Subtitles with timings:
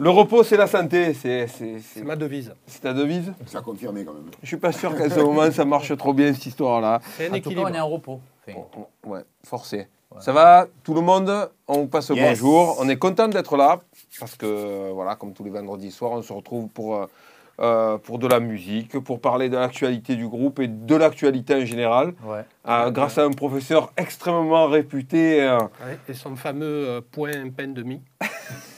[0.00, 1.12] Le repos, c'est la santé.
[1.14, 1.48] C'est
[2.04, 2.52] ma devise.
[2.66, 3.32] c'est ta devise.
[3.46, 4.30] Ça a confirmé quand même.
[4.42, 7.00] Je suis pas sûr qu'à ce moment, ça marche trop bien, cette histoire-là.
[7.16, 7.68] C'est un En tout cas, équilibre.
[7.70, 8.20] on est en repos.
[8.48, 8.58] Enfin,
[9.04, 9.88] Ouais, forcé.
[10.20, 12.40] Ça va, tout le monde On passe le Yes.
[12.40, 12.76] bonjour.
[12.80, 13.80] On est content d'être là
[14.18, 17.06] parce que, euh, voilà, comme tous les vendredis soirs, on se retrouve pour, euh,
[17.60, 21.64] euh, pour de la musique, pour parler de l'actualité du groupe et de l'actualité en
[21.66, 22.44] général, ouais.
[22.68, 25.42] euh, grâce à un professeur extrêmement réputé.
[25.42, 28.00] euh, Ouais, et son fameux euh, point peine demi.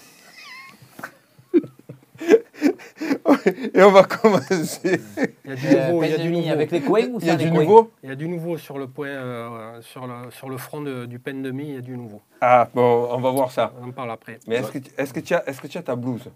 [3.75, 5.01] et on va commencer.
[5.45, 6.03] Il y a du Euh, nouveau.
[6.05, 6.53] il y a du de mie nouveau.
[6.53, 8.79] avec les coins ou Il y a du nouveau Il y a du nouveau sur
[8.79, 11.69] le point, euh, sur, le, sur le front de- du peine demi.
[11.69, 12.21] Il y a du nouveau.
[12.41, 13.73] Ah, bon, on va voir ça.
[13.83, 14.39] On en parle après.
[14.47, 16.29] Mais est-ce que, tu- est-ce que, tu as, est-ce que tu as ta blouse?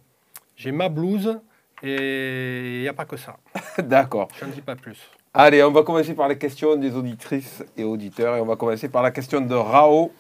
[0.57, 1.39] J'ai ma blouse
[1.83, 3.37] et il n'y a pas que ça.
[3.83, 4.29] D'accord.
[4.39, 4.99] Je n'en dis pas plus.
[5.33, 8.37] Allez, on va commencer par les questions des auditrices et auditeurs.
[8.37, 10.13] Et on va commencer par la question de Rao.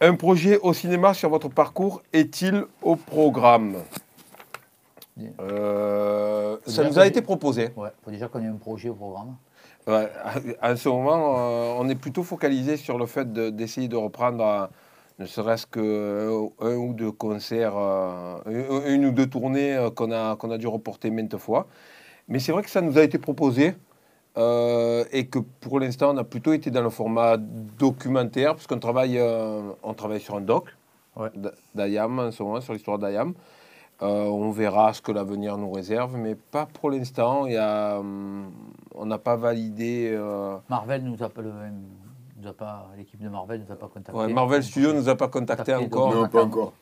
[0.00, 3.76] Un projet au cinéma sur votre parcours est-il au programme?
[5.40, 7.70] Euh, Ça nous a été proposé.
[7.76, 9.36] Ouais, faut déjà qu'on ait un projet au programme.
[9.86, 10.08] Ouais,
[10.62, 14.44] en ce moment, euh, on est plutôt focalisé sur le fait de- d'essayer de, reprendre,
[14.44, 14.66] euh,
[15.18, 17.74] ne serait-ce qu'un un ou deux concerts,
[18.46, 21.66] une, ou deux tournées qu'on a, qu'on a dû reporter maintes fois.
[22.28, 23.74] Mais c'est vrai que ça nous a été proposé
[24.38, 28.78] euh, et que pour l'instant, on a plutôt été dans le format documentaire, parce qu'on
[28.78, 30.66] travaille, euh, on travaille sur un doc
[31.14, 31.28] Ouais.
[31.74, 33.34] d'Ayam en ce moment, sur l'histoire d'Ayam.
[34.02, 37.46] Euh, on verra ce que l'avenir nous réserve, mais pas pour l'instant.
[37.46, 38.50] Il y a, hum,
[38.94, 40.10] on n'a pas validé.
[40.12, 41.52] euh, Marvel nous a pas, le,
[42.40, 44.18] nous a pas l'équipe de Marvel nous a pas contacté.
[44.20, 46.12] ouais, Marvel Studios nous a pas contacté Contacté, encore.
[46.14, 46.46] Non, on pas attend.
[46.48, 46.72] encore.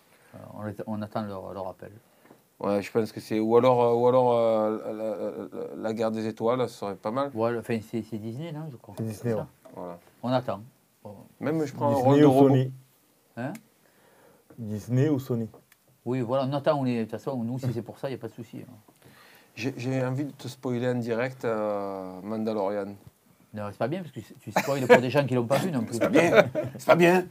[0.65, 1.93] Euh, on, attend leur, leur appel.
[2.59, 4.93] Ouais, je pense que c'est ou alors ou alors euh, la,
[5.59, 7.31] la- la guerre des étoiles, ça serait pas mal.
[7.35, 8.95] Ouais, enfin, c'est Disney, non je crois.
[8.99, 9.43] C'est Disney, ouais.
[9.75, 9.99] Voilà.
[10.23, 10.61] On attend.
[11.41, 12.49] Même je prends un rôle Disney de ou robot.
[12.49, 12.73] Sony
[13.37, 13.53] Hein?
[14.59, 15.49] Disney ou Sony
[16.05, 16.79] Oui, voilà, on attend.
[16.81, 18.35] On est, de toute façon, nous, si c'est pour ça, il n'y a pas de
[18.35, 18.59] souci.
[18.63, 18.73] hein.
[19.57, 22.95] J'ai envie de te spoiler en direct euh, Mandalorian.
[23.53, 25.73] Non, c'est pas bien parce que tu spoil pour des gens qui l'ont pas vu
[25.73, 25.95] non plus.
[25.95, 26.31] C'est pas bien.
[26.79, 27.25] C'est pas bien.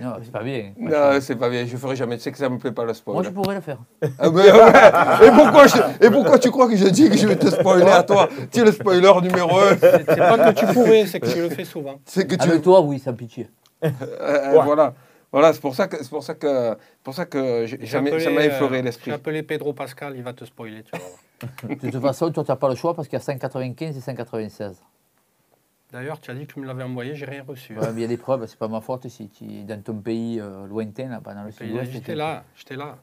[0.00, 0.72] Non, c'est pas bien.
[0.76, 2.16] Non, c'est pas bien, je ferai jamais.
[2.16, 3.14] Tu sais que ça me plaît pas le spoil.
[3.14, 3.78] Moi, je pourrais le faire.
[4.18, 5.28] Ah ben, ouais.
[5.28, 7.90] et, pourquoi je- et pourquoi tu crois que je dis que je vais te spoiler
[7.90, 8.28] à toi?
[8.50, 9.76] Tu es le spoiler numéro un.
[9.78, 12.00] C'est pas que tu pourrais, c'est que tu le fais souvent.
[12.04, 12.48] C'est que tu.
[12.48, 13.48] Avec toi, oui, sans pitié.
[13.84, 14.94] Euh, euh, Voilà.
[15.32, 18.00] Voilà, c'est pour ça que c'est pour ça que pour ça que j'ai- J'ai ça
[18.02, 19.10] m'a euh, effleuré l'esprit.
[19.10, 20.82] J'ai appelé Pedro Pascal, il va te spoiler.
[20.82, 21.78] Tu vas voir.
[21.82, 24.00] De toute façon, toi, tu n'as pas le choix parce qu'il y a 5,95 et
[24.00, 24.74] 5,96.
[25.90, 27.76] D'ailleurs, tu as dit que tu me l'avais envoyé, j'ai rien reçu.
[27.78, 29.82] Ouais, mais il y a des preuves, c'est pas ma faute si tu es dans
[29.82, 31.90] ton pays euh, lointain, là, pas dans le sud-ouest.
[31.92, 32.98] J'étais là, j'étais là.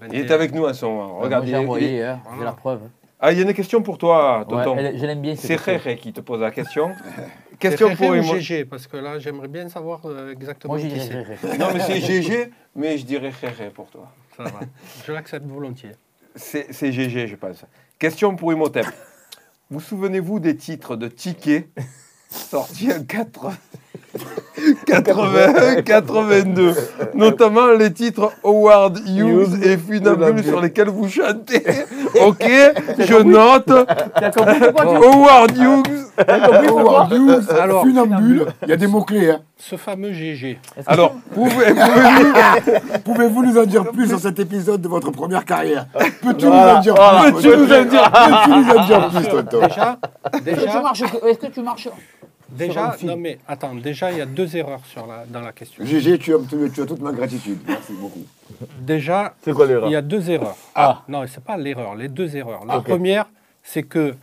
[0.00, 0.34] Le Il est 21.
[0.34, 1.18] avec nous à ce moment.
[1.18, 2.80] Ouais, Regarde, moi, il j'ai envoyé, il hein, j'ai la preuve.
[3.20, 4.76] Ah, il y a une question pour toi, Ouais, tonton.
[4.78, 5.34] elle- je l'aime bien.
[5.36, 5.56] C'est.
[5.56, 6.92] Réré qui te pose la question.
[7.60, 11.58] Question pour ou GG, parce que là, j'aimerais bien savoir euh, exactement Moi, qui c'est.
[11.58, 14.10] Non, mais c'est GG, mais je dirais Réré pour toi.
[14.36, 14.60] Ça va.
[15.06, 15.92] Je l'accepte volontiers.
[16.34, 17.64] C'est c'est GG, je pense.
[17.98, 18.86] Question pour Imhotep.
[19.70, 21.68] Vous souvenez-vous des titres de tickets
[22.30, 23.52] sortis en 80
[24.86, 26.74] 81, 82,
[27.14, 31.62] notamment les titres Howard Hughes et Funambule sur lesquels vous chantez.
[32.26, 32.44] Ok,
[32.98, 33.70] je note.
[34.36, 36.06] Howard Hughes.
[36.68, 38.46] Howard Hughes, Alors, funambule.
[38.64, 39.30] Il y a des mots-clés.
[39.30, 39.40] Hein.
[39.56, 40.58] Ce fameux GG.
[40.86, 41.72] Alors, pouvez-
[43.04, 45.86] pouvez-vous nous en dire plus sur cet épisode de votre première carrière
[46.22, 47.30] Peux-tu nous en dire voilà.
[47.30, 47.84] plus Peux-tu nous en
[48.86, 49.60] dire plus, tonton
[50.44, 50.82] Déjà,
[51.28, 51.88] Est-ce que tu marches
[52.52, 55.84] déjà, non mais attends, déjà il y a deux erreurs sur la, dans la question.
[55.84, 57.58] GG, tu as, tu, tu as toute ma gratitude.
[57.66, 58.24] Merci beaucoup.
[58.80, 60.56] Déjà, C'est quoi l'erreur il y a deux erreurs.
[60.74, 61.02] Ah.
[61.08, 62.64] Non, c'est pas l'erreur, les deux erreurs.
[62.66, 62.84] La Ok.
[62.84, 63.26] première,
[63.62, 64.14] c'est que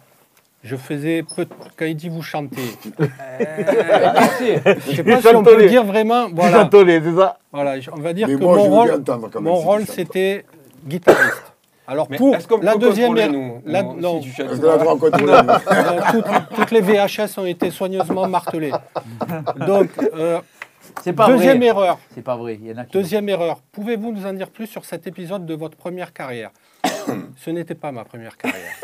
[0.64, 1.46] je faisais peu-
[1.78, 2.62] quand il dit vous chantez.
[3.40, 6.28] Je sais pas si on peut dire vraiment.
[6.34, 9.04] Voilà, chantonné, c'est ça voilà, je- on va dire Mais que moi, mon rôle,
[9.42, 10.46] mon rôle, c'était
[10.86, 11.47] guitariste.
[11.90, 14.20] Alors Mais pour la deuxième, nous, la- nous, non,
[16.12, 16.26] toutes,
[16.56, 18.74] toutes les VHS ont été soigneusement martelées.
[19.66, 20.40] Donc, euh,
[21.16, 21.68] pas deuxième vrai.
[21.68, 21.98] erreur.
[22.14, 22.58] C'est pas vrai.
[22.62, 22.92] Il y en a qui.
[22.92, 23.60] Deuxième erreur.
[23.72, 26.50] Pouvez-vous nous en dire plus sur cet épisode de votre première carrière?
[27.38, 28.74] Ce n'était pas ma première carrière.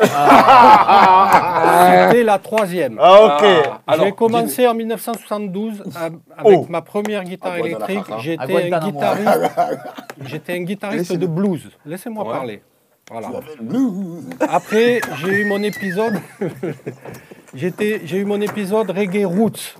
[2.08, 2.98] C'était la troisième.
[3.02, 3.44] Ah, ok.
[3.66, 6.66] Ah, alors, J'ai commencé en 1972 à- avec Oh.
[6.70, 8.04] ma première guitare électrique.
[8.20, 9.28] J'étais un guitariste.
[10.24, 11.18] J'étais un guitariste Laissez-le.
[11.20, 11.70] de blues.
[11.84, 12.30] Laissez-moi Ouais.
[12.32, 12.62] parler.
[13.10, 13.30] Voilà.
[14.40, 16.14] Après, j'ai eu mon épisode.
[17.54, 19.76] J'étais, j'ai eu mon épisode reggae roots.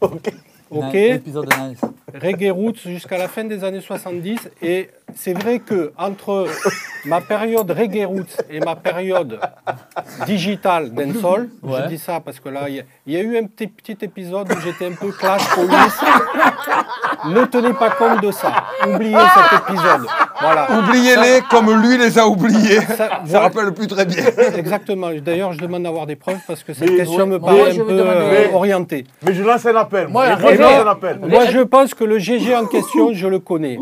[0.00, 0.94] Ok.
[0.94, 1.78] Épisode Nance.
[2.14, 6.46] Reggae roots jusqu'à la fin des années 70 et c'est vrai que entre
[7.04, 9.40] ma période reggae roots et ma période
[10.24, 11.80] digitale dancehall, Ouais.
[11.82, 13.66] je dis ça parce que là, il y, a- il y a eu un petit,
[13.66, 16.00] petit épisode où j'étais un peu clash police.
[17.26, 18.52] ne tenez pas compte de ça.
[18.86, 20.06] Oubliez cet épisode.
[20.40, 20.68] Voilà.
[20.78, 22.80] Oubliez-les comme lui les a oubliés.
[22.82, 23.40] Ça- voilà.
[23.48, 24.24] rappelle plus très bien.
[24.56, 25.10] Exactement.
[25.20, 27.96] D'ailleurs, je demande d'avoir des preuves parce que cette Mais- question me paraît un peu
[27.96, 29.06] demander- euh, orientée.
[29.24, 30.08] Mais je lance un appel.
[30.08, 31.18] Moi, je lance un appel.
[31.20, 33.78] Moi, je pense que le GG en question, je le connais.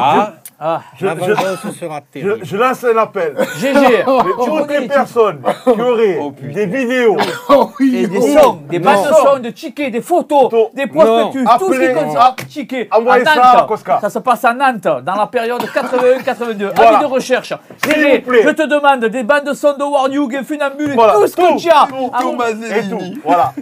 [0.00, 0.32] Ah,
[0.66, 2.38] Ah, Je, La je- vengeance sera je- terrible.
[2.44, 3.34] je lance un appel.
[3.58, 7.16] GG, Mais tu toutes connais les personnes qui auraient Oh, des vidéos,
[7.50, 8.38] Oh oui, Et des oh.
[8.38, 10.72] sons, des bandes de sons, de tickets, des photos, Photos.
[10.72, 12.88] des prospectus, tout ce qui ça, tickets.
[12.94, 13.62] Envoyez ça à.
[13.66, 13.98] Cosca.
[14.00, 16.70] Ça se passe à Nantes, dans la période 81-82.
[16.74, 16.90] Voilà.
[16.98, 17.52] Avis de recherche.
[17.84, 18.42] S'il Gégé, vous plaît.
[18.44, 21.68] je te demande des bandes de sons de Warnug, Funambule, Voilà, tout ce que tu
[21.68, 21.88] as.
[21.88, 23.20] tout, Ah, tout et tout.
[23.24, 23.52] Voilà.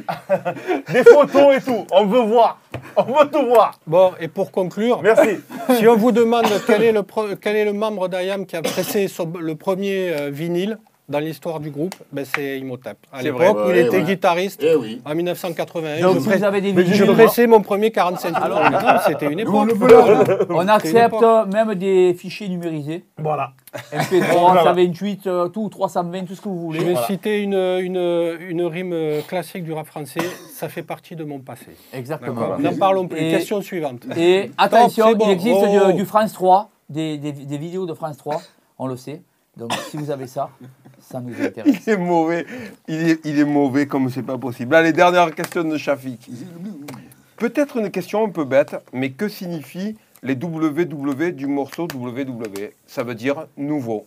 [0.93, 1.87] Des photos et tout.
[1.90, 2.58] On veut voir.
[2.96, 3.78] On veut tout voir.
[3.86, 5.38] Bon, et pour conclure, Merci.
[5.78, 8.62] si on vous demande quel est le, pro- quel est le membre d'IAM qui a
[8.62, 9.06] pressé
[9.40, 10.78] le premier euh, vinyle
[11.12, 12.96] dans l'histoire du groupe, ben c'est Imhotep.
[13.12, 14.02] À l'époque il était ouais.
[14.02, 15.00] guitariste Eh oui.
[15.04, 18.48] en 1981, Donc, je, vous avez des je pressais mon premier 45 tours.
[18.48, 19.68] Non, C'était une époque.
[20.50, 21.22] on accepte
[21.52, 23.04] même des fichiers numérisés.
[23.18, 23.52] Voilà.
[23.92, 24.62] MP3, Voilà.
[24.64, 26.78] 128, euh, tout, 320, tout ce que vous Je voulez.
[26.80, 27.06] vais Voilà.
[27.06, 28.94] citer une, une, une rime
[29.28, 30.20] classique du rap français.
[30.54, 31.66] Ça fait partie de mon passé.
[31.92, 32.58] Exactement.
[32.58, 33.18] N'en parlons plus.
[33.20, 34.06] Et- Question suivante.
[34.16, 35.26] Et attention, bon.
[35.26, 35.86] il existe Oh.
[35.88, 38.40] du, du France 3, des, des- des vidéos de France 3,
[38.78, 39.22] on le sait.
[39.56, 40.50] Donc si vous avez ça,
[41.00, 41.87] ça nous intéresse.
[41.87, 42.46] il est mauvais.
[42.88, 44.75] Il est, il est mauvais comme c'est pas possible.
[44.75, 46.31] Allez, dernière question de Shafik.
[47.37, 53.02] Peut-être une question un peu bête, mais que signifie les WW du morceau WW Ça
[53.02, 54.06] veut dire nouveau.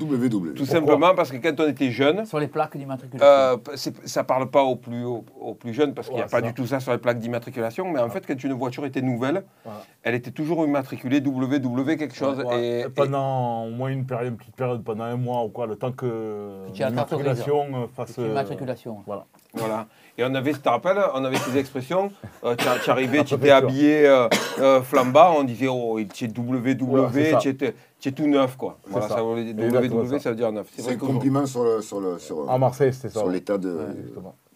[0.00, 0.54] WW.
[0.54, 3.26] Tout simplement parce que quand on était jeune, Sur les plaques d'immatriculation.
[3.26, 3.56] euh,
[4.04, 6.52] ça parle pas aux plus, aux, aux plus jeunes parce qu'il n'y a pas du
[6.52, 7.88] tout ça sur les plaques d'immatriculation.
[7.90, 9.80] Mais en fait, quand une voiture était nouvelle, Voilà.
[10.02, 12.38] elle était toujours immatriculée WW quelque chose.
[12.38, 12.60] Ouais.
[12.64, 15.66] et, Et pendant au moins une période, une petite période, pendant un mois ou quoi,
[15.66, 18.18] le temps que l'immatriculation euh, fasse.
[18.18, 18.98] euh, Immatriculation.
[19.06, 19.26] Voilà.
[19.54, 19.86] Voilà.
[20.18, 22.10] Et on avait, tu te rappelles, on avait ces expressions.
[22.44, 27.38] euh, tu arrivais, tu étais habillé euh, euh, flambard, on disait, oh, tu es WW,
[27.40, 27.74] tu
[28.08, 28.78] es tout neuf, quoi.
[28.86, 29.16] Voilà, ça.
[29.16, 29.22] ça.
[29.22, 30.18] veut dire Exactement WW, ça.
[30.20, 30.66] ça veut dire neuf.
[30.74, 33.08] C'est C'est un compliment sur le- sur le- sur, À Marseille, ça.
[33.08, 33.32] sur ouais.
[33.34, 33.78] l'état de.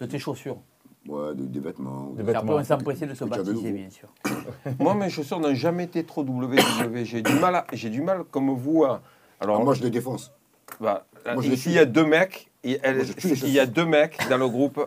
[0.01, 0.59] De tes chaussures.
[1.09, 2.13] ouais, de- des vêtements.
[2.17, 2.55] Des vêtements.
[2.55, 4.09] on s'empressait de se baptiser, bien sûr.
[4.79, 7.05] Moi, mes chaussures n'ont jamais été trop WW.
[7.05, 8.85] J'ai du mal, à- j'ai du mal comme vous.
[8.85, 9.01] à-
[9.41, 10.33] Alors, Alors moi, je les défonce.
[10.81, 11.69] bah, moi, je les ici, tue.
[11.71, 12.51] il y a deux mecs.
[12.65, 14.85] Et elle- Moi, je les il y a deux mecs dans le groupe,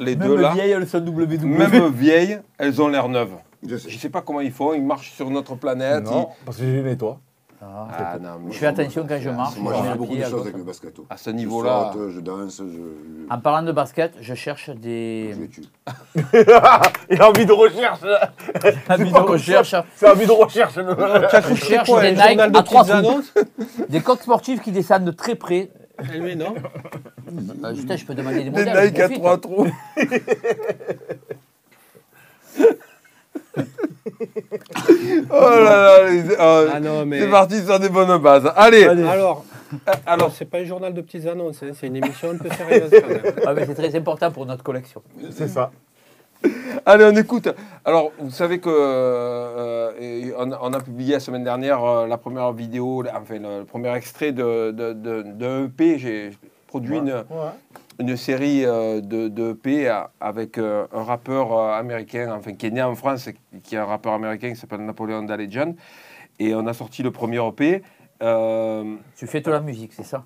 [0.00, 0.52] les Même deux là.
[0.54, 1.46] vieille, elles sont WW.
[1.46, 3.36] Même vieilles, elles ont l'air neuves.
[3.64, 3.88] Je sais.
[3.90, 4.74] Je sais pas comment ils font.
[4.74, 6.02] Ils marchent sur notre planète.
[6.04, 7.20] Non, parce que j'ai nettoie.
[7.64, 7.86] Ah.
[7.96, 9.56] Ah, non, Je fais attention quand je marche.
[9.56, 10.96] Moi, je beaucoup de à choses avec le basket.
[11.08, 11.92] à ce Je niveau-là.
[11.92, 15.62] saute, je danse, je, En parlant de basket, je cherche des je les tue.
[17.10, 18.00] Il a envie de recherche.
[18.88, 20.74] amis de recherche, C'est envie de recherche.
[20.74, 22.98] Je cherche quoi, des Nike de à trois petites sous.
[22.98, 23.32] annonces
[23.88, 25.70] des coques sportives qui descendent de très près.
[26.12, 26.54] Eh oui, non
[27.64, 28.74] Euh, putain, je peux demander des Des modèles.
[28.74, 29.18] je Nike à profite.
[29.22, 29.68] trois trous.
[35.30, 38.50] oh là là, les- oh, Ah non, mais- c'est parti sur des bonnes bases.
[38.56, 39.44] Allez, Alors, euh, alors
[40.06, 42.90] alors, c'est pas un journal de petites annonces, hein, c'est une émission un peu sérieuse
[42.90, 43.22] quand même.
[43.46, 45.02] Ouais, mais c'est très important pour notre collection.
[45.30, 45.70] C'est ça.
[46.86, 47.48] allez, on écoute.
[47.84, 52.06] Alors, vous savez que euh, et on, a- on a publié la semaine dernière euh,
[52.06, 55.98] la première vidéo, enfin le, le premier extrait de, de, de- d'un EP.
[55.98, 56.30] J'ai
[56.66, 57.52] produit une, Ouais.
[57.98, 59.88] Une série euh, de, de EP
[60.20, 63.28] avec euh, un rappeur euh, américain, enfin qui est né en France,
[63.62, 65.74] qui est un rappeur américain qui s'appelle Napoleon Dalejan.
[66.38, 67.82] Et on a sorti le premier EP.
[69.16, 70.24] Tu fais de la musique, c'est ça?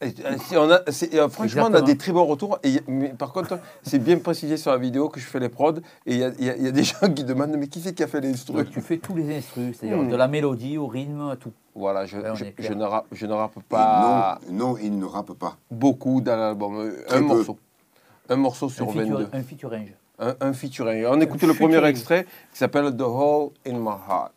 [0.00, 0.14] Et-
[0.56, 0.80] on a-
[1.14, 2.58] euh, franchement, on a des très bons retours.
[2.62, 5.74] Et, mais par contre, c'est bien précisé sur la vidéo que je fais les prods.
[6.06, 7.68] Et il y a, il y a- il y a des gens qui demandent Mais
[7.68, 10.08] qui c'est qui a fait les Donc, Tu fais tous les instrus, c'est-à-dire Hmm.
[10.10, 11.52] de la mélodie au rythme, tout.
[11.74, 12.18] Voilà, je,
[12.58, 15.56] je, ne rappe, je ne rappe pas non, non, il ne rappe pas.
[15.70, 16.76] beaucoup dans l'album.
[16.78, 17.20] Euh, Un peu.
[17.20, 17.58] morceau.
[18.28, 19.02] Un morceau sur un, 22.
[19.24, 19.92] feature- un featuring.
[20.18, 21.06] Un, un featuring.
[21.06, 24.32] On écoutait le premier extrait qui s'appelle The Hole in My Heart.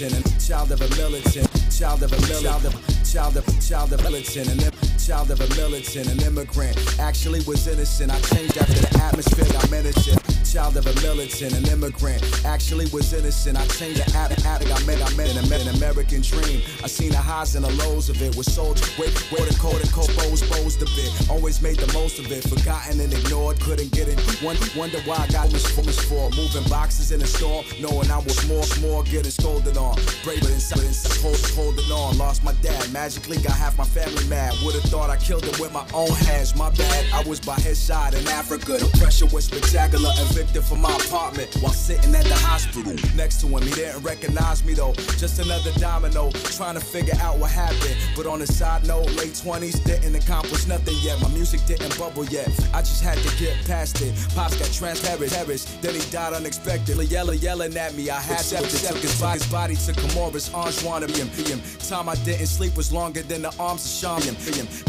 [0.00, 4.48] Militant and child of a militant child of a militant child of child of militant
[4.48, 6.76] and child of a militant an immigrant.
[6.98, 8.10] Actually was innocent.
[8.10, 9.44] I changed after the atmosphere.
[9.52, 12.20] Got menacing child of a militant, an immigrant.
[12.44, 13.56] Actually was innocent.
[13.56, 14.44] I changed the attic.
[14.44, 14.66] attic.
[14.68, 16.60] I met, I met an, Amer- an American dream.
[16.82, 18.34] I seen the highs and the lows of it.
[18.36, 21.30] Was sold, wait, wait, and cold and cold, exposed, exposed a bit.
[21.30, 22.42] Always made the most of it.
[22.42, 23.60] Forgotten and ignored.
[23.60, 24.18] Couldn't get it.
[24.42, 26.30] Wonder, wonder why I got this for for.
[26.34, 29.94] Moving boxes in the store, knowing I was more, more getting scolded on.
[30.24, 32.18] Brave but inside, inside hold, holding on.
[32.18, 32.90] Lost my dad.
[32.92, 34.54] Magically got half my family mad.
[34.64, 36.56] Would've thought I killed him with my own hands.
[36.56, 37.06] My bad.
[37.14, 38.78] I was by his side in Africa.
[38.78, 40.10] The pressure was spectacular.
[40.40, 43.60] Evicted from my apartment while sitting at the hospital next to him.
[43.60, 44.94] He didn't recognize me though.
[45.20, 46.30] Just another domino.
[46.56, 47.96] Trying to figure out what happened.
[48.16, 51.20] But on a side note, late 20s didn't accomplish nothing yet.
[51.20, 52.48] My music didn't bubble yet.
[52.72, 54.14] I just had to get past it.
[54.34, 55.30] Pops got transparent.
[55.82, 57.04] Then he died unexpectedly.
[57.04, 58.08] Yelling, yelling at me.
[58.08, 58.80] I had accepted.
[58.80, 60.54] Took his body, his body to Comoros.
[60.54, 61.28] Arms wanted him.
[61.28, 61.60] him.
[61.80, 64.36] Time I didn't sleep was longer than the arms of Shaman.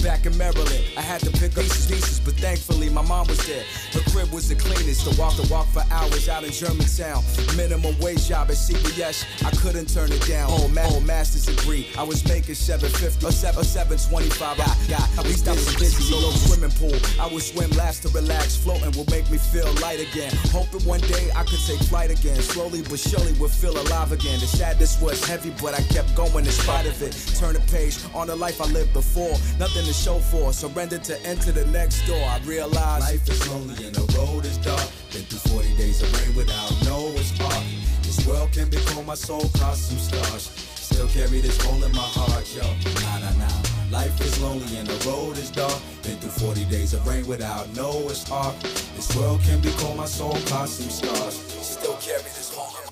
[0.02, 3.46] Back in Maryland, I had to pick up pieces, pieces, but thankfully my mom was
[3.46, 3.66] there.
[3.92, 5.02] Her crib was the cleanest.
[5.02, 7.24] To walk the walk for hours out in Germantown.
[7.56, 9.26] Minimum wage job at CBS.
[9.46, 10.50] I couldn't turn it down.
[10.50, 11.88] Whole, ma- whole master's degree.
[11.98, 14.58] I was making 750 or 7 or 725.
[14.58, 15.20] Got, got.
[15.20, 16.14] At least I was busy.
[16.14, 16.96] Little swimming pool.
[17.20, 18.56] I would swim last to relax.
[18.58, 20.32] Floating will make me feel light again.
[20.52, 22.42] Hoping one day I could take flight again.
[22.42, 24.40] Slowly but surely would feel alive again.
[24.40, 27.14] The sadness was heavy, but I kept going in spite of it.
[27.38, 29.34] Turn the page on the life I lived before.
[29.60, 30.54] Nothing to show for.
[30.54, 32.22] Surrender to enter the next door.
[32.22, 34.88] I realized life is lonely and the road is dark.
[35.32, 37.64] Through 40 days of rain without Noah's Ark.
[38.04, 40.52] This world can become my soul, cause some stars.
[40.76, 42.64] Still carry this hole in my heart, yo.
[43.02, 43.98] Nah, nah, nah.
[43.98, 45.74] Life is lonely and the road is dark.
[46.04, 48.56] Been through 40 days of rain without Noah's Ark.
[48.96, 51.36] This world can become my soul, cause some scars.
[51.62, 52.92] Still carry this hole in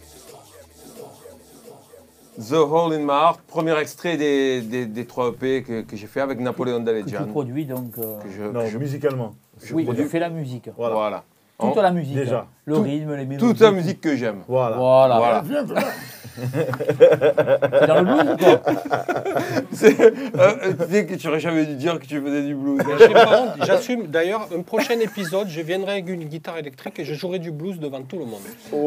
[2.49, 6.07] The Hole in My Heart, premier extrait des, des, des 3 EP que, que j'ai
[6.07, 7.27] fait avec Napoléon Que tu Daledjan.
[7.27, 7.97] produis donc.
[7.97, 9.35] euh, Que je, Non, que je- musicalement.
[9.73, 10.03] oui, produis.
[10.03, 10.69] tu fais la musique.
[10.77, 10.95] Voilà.
[10.95, 11.23] Voilà.
[11.59, 12.15] Toute On- la musique.
[12.15, 12.45] Déjà.
[12.65, 13.37] Le Tout- rythme, les mélodies.
[13.37, 14.43] Toute la musique que j'aime.
[14.47, 14.77] Voilà.
[14.77, 15.17] Voilà.
[15.17, 15.41] Voilà.
[15.45, 15.75] Viens, viens.
[16.39, 18.61] C'est dans le blues ou quoi
[19.73, 22.55] C'est- euh, euh, tu sais que tu aurais jamais dû dire que tu faisais du
[22.55, 22.81] blues.
[22.97, 24.07] J'ai J'assume.
[24.07, 27.77] D'ailleurs, un prochain épisode, je viendrai avec une guitare électrique et je jouerai du blues
[27.79, 28.39] devant tout le monde.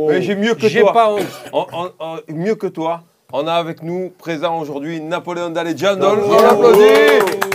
[0.09, 0.93] Mais j'ai mieux que J'ai toi.
[0.95, 1.26] pas honte.
[1.52, 3.02] On- on- on- mieux que toi.
[3.35, 5.95] On a avec nous présent aujourd'hui Napoléon Daledjan.
[5.97, 6.43] On Bravo.
[6.43, 6.81] l'applaudit.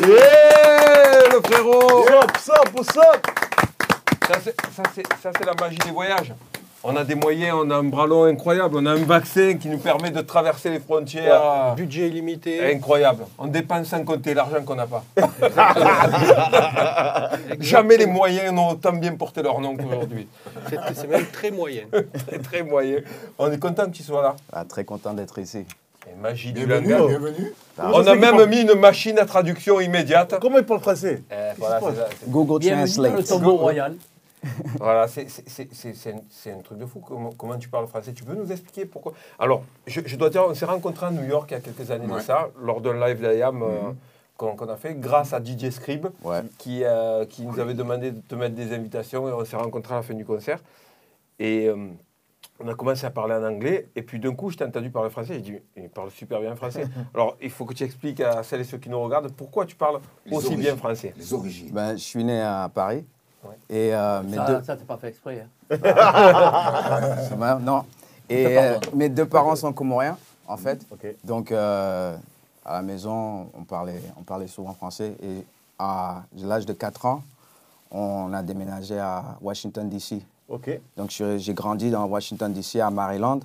[0.07, 2.05] Yeah, le frérot.
[2.37, 3.46] Stop, stop Ça, c'est-
[4.33, 6.33] ça, c'est ça, c'est la magie des voyages.
[6.83, 9.67] On a des moyens, on a un bras long incroyable, on a un vaccin qui
[9.67, 11.73] nous permet de traverser les frontières.
[11.75, 12.71] Budget illimité.
[12.73, 13.25] Incroyable.
[13.39, 15.03] On dépense sans compter l'argent qu'on n'a pas.
[17.59, 20.27] Jamais les moyens n'ont autant bien porté leur nom qu'aujourd'hui.
[20.93, 21.83] C'est même très moyen.
[22.29, 22.99] C'est très moyen.
[23.39, 24.35] On est content que tu sois là.
[24.53, 25.65] Ah, très content d'être ici.
[26.09, 27.09] Et magie du Bienvenue, langage.
[27.09, 27.53] bienvenue.
[27.79, 30.35] On a même mis une machine à traduction immédiate.
[30.39, 31.21] Comment il parle français?
[31.29, 31.81] Eh, voilà,
[32.27, 33.27] Google le Translate.
[33.27, 33.95] tombeau royal.
[34.79, 36.99] Voilà, c'est- c'est- c'est c'est- c'est un, truc de fou.
[36.99, 38.13] Comment, comment tu parles français?
[38.13, 39.13] Tu peux nous expliquer pourquoi?
[39.39, 41.89] Alors, je, je dois dire, on s'est rencontrés à New York il y a quelques
[41.91, 43.67] années de ça, lors d'un live d'IAM euh,
[44.37, 46.41] qu'on qu'on a fait, grâce à DJ Scribe, Ouais.
[46.59, 49.93] qui, euh, qui nous avait demandé de te mettre des invitations et on s'est rencontrés
[49.95, 50.59] à la fin du concert.
[51.39, 51.87] Et euh,
[52.59, 55.09] on a commencé à parler en anglais, et puis d'un coup, je t'ai entendu parler
[55.09, 55.33] français.
[55.35, 56.85] J'ai dit, il parle super bien français.
[57.15, 59.75] Alors, il faut que tu expliques à celles et ceux qui nous regardent pourquoi tu
[59.75, 60.63] parles Les aussi origines.
[60.63, 61.13] bien français.
[61.17, 61.71] Les origines.
[61.71, 63.05] Ben, je suis né à Paris.
[63.69, 64.63] Et euh, mes Ça, deux...
[64.63, 65.45] ça t'es pas fait exprès.
[65.71, 65.77] hein.
[67.61, 67.83] Non.
[68.29, 70.85] Et euh, mes deux parents sont comoriens, en fait.
[71.23, 72.15] Donc, euh,
[72.65, 75.15] à la maison, on parlait, on parlait souvent français.
[75.23, 75.45] Et
[75.79, 77.23] à l'âge de 4 ans,
[77.91, 80.21] on a déménagé à Washington, D.C.
[80.97, 83.39] Donc, j'ai grandi dans Washington, D.C., à Maryland.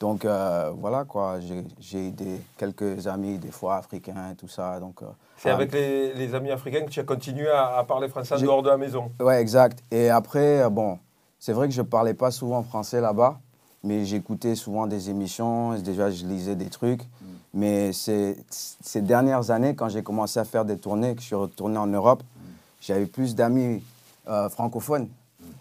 [0.00, 1.40] Donc, euh, voilà, quoi.
[1.40, 4.78] J'ai- J'ai des, quelques amis, des fois africains et tout ça.
[4.80, 5.06] Donc, euh,
[5.38, 8.34] C'est ah, avec les, les amis africains que tu as continué à, à parler français
[8.34, 9.10] en dehors de la maison.
[9.20, 9.82] Ouais, exact.
[9.90, 10.98] Et après, euh, bon,
[11.38, 13.38] c'est vrai que je parlais pas souvent français là-bas,
[13.84, 17.02] mais j'écoutais souvent des émissions, déjà je lisais des trucs.
[17.54, 21.34] Mais ces, ces dernières années, quand j'ai commencé à faire des tournées, que je suis
[21.34, 22.22] retourné en Europe,
[22.80, 23.82] j'avais plus d'amis
[24.28, 25.08] euh, francophones.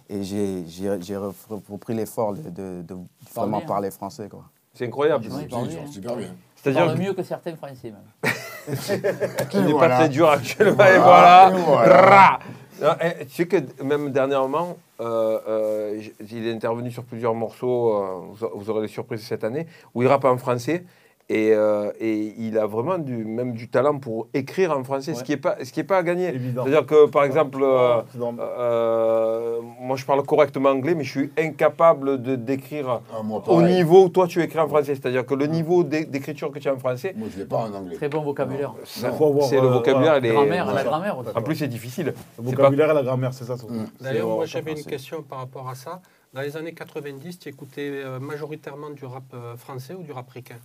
[0.09, 2.95] Et j'ai j'ai- j'ai ref- repris l'effort de, de- de
[3.33, 3.67] vraiment bien.
[3.67, 4.27] parler français.
[4.29, 4.43] Quoi.
[4.73, 5.25] C'est incroyable.
[5.29, 6.35] Oui, C'est parle super, bien.
[6.61, 8.33] C'est-à-dire que mieux que certains français même.
[9.49, 9.89] tu n'es voilà.
[9.89, 10.85] pas très dur actuellement.
[10.85, 11.51] Et voilà.
[11.51, 12.39] Et voilà.
[12.81, 17.93] Non, eh, tu sais que même dernièrement, euh, euh, il est intervenu sur plusieurs morceaux,
[17.93, 20.83] euh, vous, vous aurez des surprises cette année, où il rappe en français.
[21.29, 25.23] Et, euh, et il a vraiment du, même du talent pour écrire en français, ce
[25.25, 26.31] qui n'est pas, ce qui est pas à gagner.
[26.31, 32.21] C'est-à-dire que, par exemple, euh, euh, moi je parle correctement anglais, mais je suis incapable
[32.21, 34.95] de d'écrire Ah, au niveau où toi tu écris en français.
[34.95, 37.57] C'est-à-dire que le niveau d'é- d'écriture que tu as en français, Moi, je l'ai pas
[37.57, 37.95] en anglais.
[37.97, 38.73] Très bon vocabulaire.
[38.85, 40.21] ça- Faut avoir, c'est le vocabulaire.
[40.21, 41.29] Grammaire, la grammaire aussi.
[41.35, 42.13] En plus, c'est difficile.
[42.37, 43.55] Le vocabulaire et la grammaire, c'est ça.
[43.55, 43.57] Mm.
[43.97, 46.01] C'est D'ailleurs, moi j'avais une question par rapport à ça.
[46.33, 47.91] Dans les années 90, tu écoutais
[48.21, 49.23] majoritairement du rap
[49.57, 50.55] français ou du rap ricain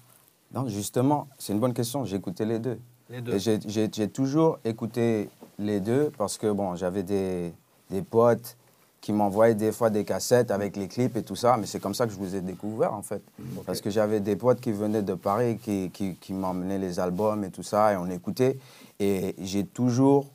[0.54, 2.04] Non, justement, c'est une bonne question.
[2.04, 2.78] J'ai écouté les deux.
[3.10, 3.38] Les deux.
[3.38, 5.28] J'ai- toujours écouté
[5.58, 7.52] les deux parce que bon, j'avais des,
[7.90, 8.56] des potes
[9.00, 11.94] qui m'envoyaient des fois des cassettes avec les clips et tout ça, mais c'est comme
[11.94, 13.20] ça que je vous ai découvert en fait.
[13.66, 17.42] Parce que j'avais des potes qui venaient de Paris, qui, qui, qui m'emmenaient les albums
[17.42, 18.58] et tout ça, et on écoutait.
[19.00, 20.26] Et j'ai toujours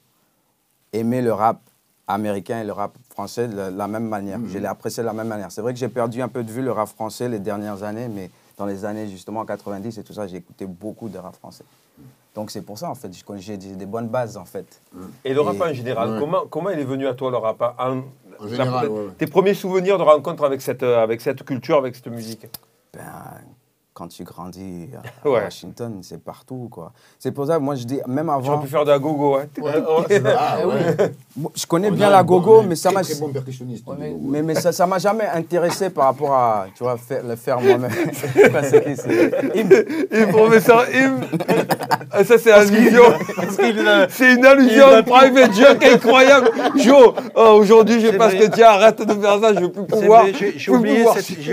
[0.91, 1.61] aimé le rap
[2.07, 4.39] américain et le rap français de la, même manière.
[4.47, 5.51] Je l'ai apprécié de la même manière.
[5.51, 8.07] C'est vrai que j'ai perdu un peu de vue le rap français les dernières années,
[8.09, 11.63] mais dans les années justement 90 et tout ça, j'ai écouté beaucoup de rap français.
[12.35, 14.81] Donc c'est pour ça en fait, j'ai des bonnes bases en fait.
[15.23, 16.19] Et le rap Et- en général, Ouais.
[16.19, 18.01] comment, comment il est venu à toi le rap en,
[18.39, 19.11] En général, la- ouais, ouais.
[19.17, 22.45] Tes premiers souvenirs de rencontre avec cette, euh, avec cette culture, avec cette musique?
[22.93, 23.01] Ben,
[23.97, 24.89] quand tu grandis
[25.23, 25.41] à Ouais.
[25.43, 26.91] Washington, c'est partout quoi.
[27.17, 28.99] C'est pour ça que moi je dis, même Tu aurais avant, pu faire de la
[28.99, 29.37] gogo.
[29.37, 29.45] Hein.
[30.39, 31.11] Ah, ouais.
[31.35, 33.01] moi, je connais On bien la bon- gogo, mais ça m'a...
[33.19, 33.31] Bon
[33.97, 34.15] mais-.
[34.21, 37.59] Mais, mais ça ça m'a jamais intéressé par rapport à, tu vois, faire, le faire
[37.59, 37.89] moi-même.
[38.13, 41.17] C'est c'est- professeur Im,
[42.11, 43.03] Ah, ça c'est allusion.
[44.09, 46.49] C'est une allusion il a de private joke incroyable.
[46.75, 48.49] Joe, oh, aujourd'hui j'ai C'est pas ce vrai.
[48.49, 50.25] que tu arrête de faire ça, je veux plus C'est pouvoir.
[50.55, 50.71] j'ai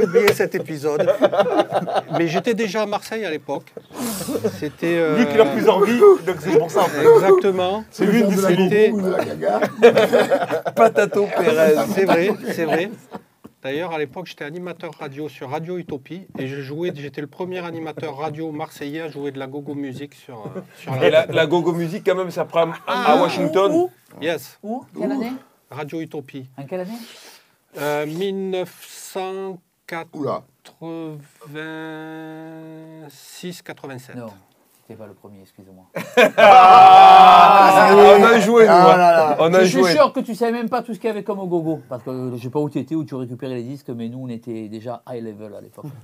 [0.03, 1.09] oublié cet épisode.
[2.19, 3.73] Mais j'étais déjà à Marseille à l'époque.
[4.59, 4.97] C'était.
[4.99, 6.83] euh, Lui qui a plus envie, donc c'est pour ça.
[6.83, 7.03] en fait.
[7.05, 7.85] Exactement.
[7.91, 9.61] C'est lui la C'était- gogo ou de la gaga
[10.77, 11.75] Patato Pérez.
[11.95, 12.91] C'est vrai, c'est vrai.
[13.63, 17.65] D'ailleurs, à l'époque, j'étais animateur radio sur Radio Utopie et je jouais, j'étais le premier
[17.65, 21.73] animateur radio marseillais à jouer de la gogo musique sur, euh, sur Et la, gogo
[21.73, 23.73] musique quand même, ça prend à Washington.
[23.73, 24.85] Où Yes, Où?
[24.99, 25.33] Quelle année?
[25.71, 26.47] Radio Utopie.
[26.59, 26.93] En quelle année?
[27.79, 29.57] Euh, 1986-87.
[30.13, 30.43] Oula.
[34.17, 34.27] Non,
[34.83, 35.85] c'était pas le premier, excusez-moi.
[36.37, 38.71] Ah, on a joué, nous.
[38.71, 38.97] Ah hein.
[38.97, 39.37] là là.
[39.41, 39.93] On a Je suis joué.
[39.93, 41.81] sûr que tu savais même pas tout ce qu'il y avait comme au gogo.
[41.89, 44.21] Parce que je sais pas où tu étais, où tu récupérais les disques, mais nous,
[44.25, 45.87] on était déjà high level à l'époque.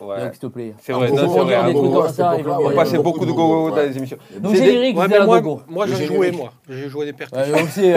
[0.00, 0.20] Ouais.
[0.20, 0.74] Donc, s'il te plaît.
[0.80, 2.74] C'est vrai, Ah, non, gogo, c'est on vrai.
[2.76, 4.16] passait beaucoup de gogo dans les émissions.
[4.38, 5.62] Donc, la moi, gogo.
[5.68, 6.52] moi Le j'ai joué, moi.
[6.68, 7.54] J'ai joué des percussions.
[7.64, 7.92] Aussi,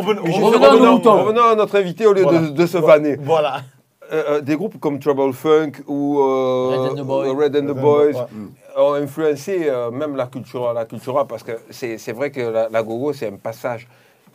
[0.00, 3.18] revenons- à notre invité au lieu de se vanner.
[3.20, 3.60] Voilà.
[4.12, 7.28] Euh, euh, des groupes comme Trouble Funk ou euh, Red and the Boys.
[7.32, 8.82] Red and the Red and Boys the- ouais.
[8.82, 12.40] ont influencé euh, même la culture, la culture rap, parce que c'est c'est vrai que
[12.40, 13.86] la, la gogo c'est un passage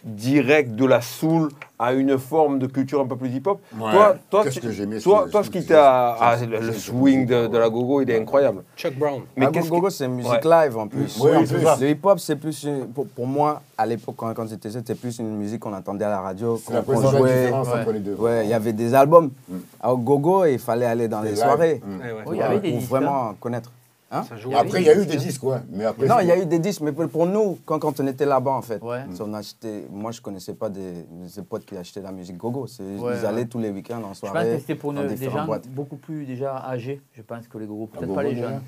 [0.05, 3.59] direct de la soul à une forme de culture un peu plus hip-hop.
[3.77, 3.91] Ouais.
[3.91, 7.25] Toi, toi, Qu'est-ce tu- que j'aimais toi, ce- toi, ce- qui t'a ah, le, swing
[7.25, 8.63] de, la gogo, il est incroyable.
[8.77, 9.21] Chuck Brown.
[9.35, 10.39] Mais Ah, qu'est-ce gogo, que- c'est musique Ouais.
[10.65, 11.19] live en plus.
[11.19, 11.63] Oui, en c'est plus.
[11.63, 11.77] ça.
[11.81, 14.95] Le hip-hop, c'est plus, une- pour, pour moi, à l'époque, quand, quand j'étais jeune, c'était
[14.95, 17.33] plus une musique qu'on entendait à la radio, la qu'on jouait.
[17.41, 17.81] différence ouais.
[17.81, 18.13] entre les deux.
[18.15, 19.31] Ouais, il y avait des albums.
[19.49, 19.55] Mm.
[19.89, 22.01] Au gogo, il fallait aller dans Des les soirées Mm.
[22.27, 22.29] Eh.
[22.29, 23.71] Oui, pour vraiment connaître.
[24.23, 24.55] Ça jouait.
[24.55, 25.57] Après, il y a eu des disques, ouais.
[25.69, 28.07] Mais après, Non, il y a eu des disques, mais pour nous, quand, quand on
[28.07, 29.03] était là-bas, en fait, Ouais.
[29.19, 30.91] on achetait, moi, je connaissais pas des,
[31.35, 32.67] des potes qui achetaient la musique gogo.
[32.67, 33.45] C'est- Ouais, ils allaient ouais.
[33.45, 34.53] tous les week-ends en Je pense soirée.
[34.55, 35.67] que c'était pour une- des gens boîtes.
[35.67, 37.89] beaucoup plus déjà âgés, je pense, que les gros.
[37.93, 38.61] Ah, Peut-être gogo, pas les jeunes.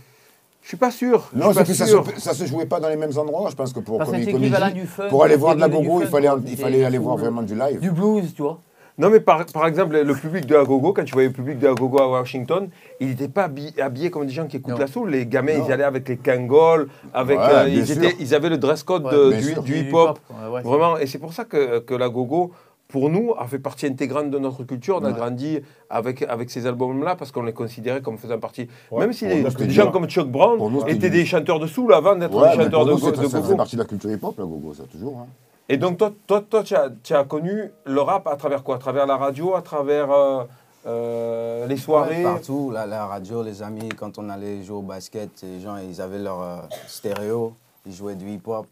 [0.62, 1.30] Je suis pas sûr.
[1.34, 3.50] Non, c'est que ça se, ça se jouait pas dans les mêmes endroits.
[3.50, 6.02] Je pense que pour, Parce comme, comme dit, du pour aller voir de la gogo,
[6.02, 7.80] il fallait, il fallait aller voir vraiment du live.
[7.80, 8.60] Du blues, tu vois.
[9.00, 11.60] Non, mais par, par exemple, le public de la gogo, quand tu voyais le public
[11.60, 12.68] de la gogo à Washington,
[13.00, 14.80] il n'était pas habillé, habillé comme des gens qui écoutent Non.
[14.80, 15.12] la soul.
[15.12, 15.66] Les gamins, Non.
[15.68, 19.06] ils allaient avec les Kangols, avec, Ouais, euh, ils, étaient, ils avaient le dress code
[19.06, 19.62] Ouais, de- bien du, sûr.
[19.62, 20.18] du Du hip-hop.
[20.52, 22.52] Ouais, Vraiment, et c'est pour ça que, que la gogo,
[22.88, 24.98] pour nous, a fait partie intégrante de notre culture.
[25.00, 25.60] On a grandi
[25.92, 28.68] avec, avec ces albums-là parce qu'on les considérait comme faisant partie.
[28.98, 32.16] Même si les, des gens comme Chuck Brown nous, étaient des chanteurs de soul avant
[32.16, 33.56] d'être des chanteurs de, de ça fait gogo.
[33.58, 35.20] partie de la culture hip-hop, la gogo, ça, toujours.
[35.20, 35.28] hein.
[35.70, 38.76] Et donc, toi, toi, toi tu, as, connu le rap à travers quoi?
[38.76, 40.44] À travers la radio, à travers euh,
[40.86, 42.18] euh, les soirées?
[42.18, 46.02] Ouais, partout, la, radio, les amis, quand on allait jouer au basket, les gens, ils
[46.02, 47.54] avaient leur euh, stéréo,
[47.86, 48.66] ils jouaient du hip-hop.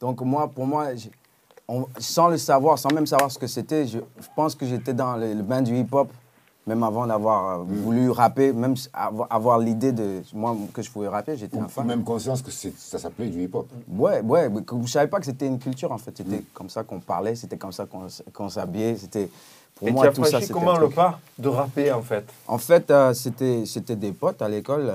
[0.00, 0.88] Donc moi, pour moi,
[1.98, 3.98] sans le savoir, sans même savoir ce que c'était, je,
[4.34, 6.10] pense que j'étais dans le bain du hip-hop,
[6.70, 11.08] même avant d'avoir euh, voulu rapper, même avoir, avoir l'idée de moi que je pouvais
[11.08, 11.84] rapper, j'étais un fan.
[11.84, 13.66] même conscience que ça s'appelait du hip-hop.
[13.88, 16.16] Ouais, ouais, mais que vous savez pas que c'était une culture en fait.
[16.16, 17.86] C'était comme ça qu'on parlait, c'était comme ça
[18.32, 19.28] qu'on s'habillait, c'était
[19.74, 22.02] pour Et moi tu as tout ça franchi c'était comment le pas de rapper en
[22.02, 22.24] fait?
[22.46, 24.92] En fait, euh, c'était c'était des potes à l'école.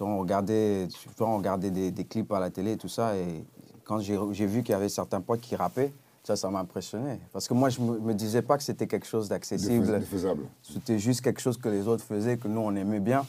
[0.00, 0.88] On regardait,
[1.20, 3.14] on regardait des, des clips à la télé et tout ça.
[3.16, 3.44] Et
[3.84, 5.92] quand j'ai j'ai vu qu'il y avait certains potes qui rappaient,
[6.22, 7.18] ça, ça m'a impressionné.
[7.32, 9.84] Parce que moi, je me, me disais pas que c'était quelque chose d'accessible.
[10.62, 13.24] C'était juste quelque chose que les autres faisaient, que nous, on aimait bien.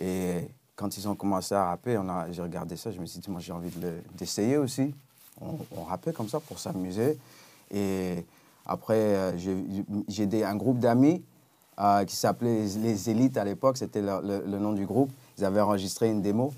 [0.00, 3.18] Et quand ils ont commencé à rapper, on a- j'ai regardé ça, je me suis
[3.20, 4.94] dit, moi, j'ai envie de le- d'essayer aussi.
[5.40, 7.18] On, on rappait comme ça pour s'amuser.
[7.72, 8.24] Et
[8.64, 9.32] après, euh,
[10.08, 11.22] j'ai un groupe d'amis
[11.78, 15.10] euh, qui s'appelait Les Élites à l'époque, c'était le, le- le nom du groupe.
[15.38, 16.52] Ils avaient enregistré une démo.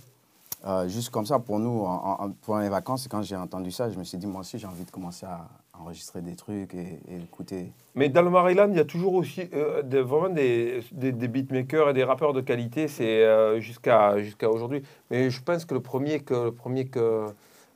[0.66, 3.70] euh, juste comme ça pour nous, en- en- pendant les vacances, et quand j'ai entendu
[3.70, 5.48] ça, je me suis dit, moi aussi, j'ai envie de commencer à
[5.80, 7.72] enregistrer des trucs et, et écouter.
[7.94, 11.28] Mais dans le Maryland, il y a toujours aussi euh, des- vraiment des, des, des
[11.28, 14.82] beatmakers et des rappeurs de qualité, c'est euh, jusqu'à jusqu'à aujourd'hui.
[15.10, 17.26] Mais je pense que le premier que le premier que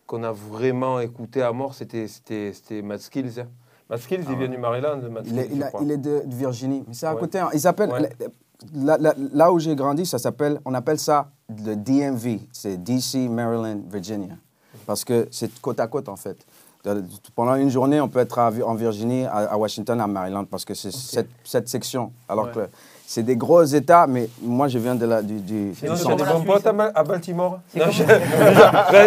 [0.07, 3.41] qu'on a vraiment écouté à mort, c'était c'était c'était Mad Skills.
[3.41, 3.47] hein.
[3.91, 4.99] Mad Skills, il vient du Maryland.
[5.11, 5.81] Mad Il est, Skills, il je a- crois.
[5.83, 6.85] il est de, de Virginie.
[6.89, 7.21] Mais c'est à Ouais.
[7.21, 7.39] côté.
[7.39, 7.51] hein.
[7.55, 7.91] Il s'appelle.
[7.91, 8.09] Ouais.
[8.75, 10.61] Là, là- là où j'ai grandi, ça s'appelle.
[10.65, 12.41] On appelle ça le DMV.
[12.53, 14.35] C'est DC, Maryland, Virginia.
[14.87, 16.47] Parce que c'est côte à côte, en fait.
[16.85, 17.05] De-
[17.37, 20.65] Pendant une journée, on peut être à- en Virginie, à, à Washington, à Maryland, parce
[20.65, 22.13] que c'est cette, cette section.
[22.29, 22.53] Alors Ouais.
[22.55, 22.61] que
[23.07, 26.25] c'est des gros États, mais moi, je viens de la, du, du, du des centre.
[26.25, 27.61] la bons potes à, Baltimore.
[27.77, 28.03] Non, je,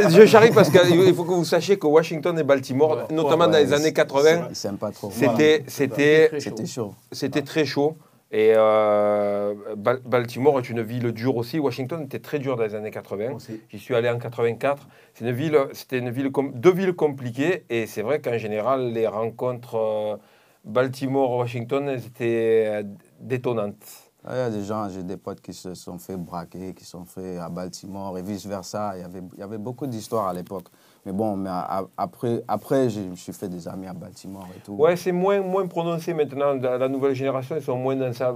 [0.10, 3.16] je charrie parce qu'il faut que vous sachiez que Washington et Baltimore, Ouais.
[3.16, 5.12] notamment Ouais, dans les années 80, Ils s'aiment pas trop.
[5.14, 5.66] c'était.
[5.68, 6.32] C'était
[6.68, 6.94] chaud.
[7.12, 7.96] C'était très chaud.
[8.32, 11.60] Et euh, Bal- Baltimore est une ville dure aussi.
[11.60, 13.30] Washington était très dur dans les années 80.
[13.70, 14.88] J'y suis allé en 84.
[15.14, 17.66] C'est une ville, c'était une ville, deux villes compliquées.
[17.70, 20.18] Et c'est vrai qu'en général, les rencontres euh,
[20.66, 22.84] Baltimore-Washington, étaient euh,
[23.20, 23.86] détonnantes.
[24.24, 26.84] Ah, Il y a des gens, j'ai des potes qui se sont fait braquer, qui
[26.84, 28.96] se sont fait à Baltimore et vice-versa.
[28.98, 30.68] Il il y avait beaucoup d'histoires à l'époque.
[31.06, 34.48] Mais bon, mais a- a- après, après je me suis fait des amis à Baltimore
[34.56, 34.74] et tout.
[34.74, 36.54] Ouais, c'est moins, moins prononcé maintenant.
[36.56, 38.34] La nouvelle génération, ils sont moins dans ça.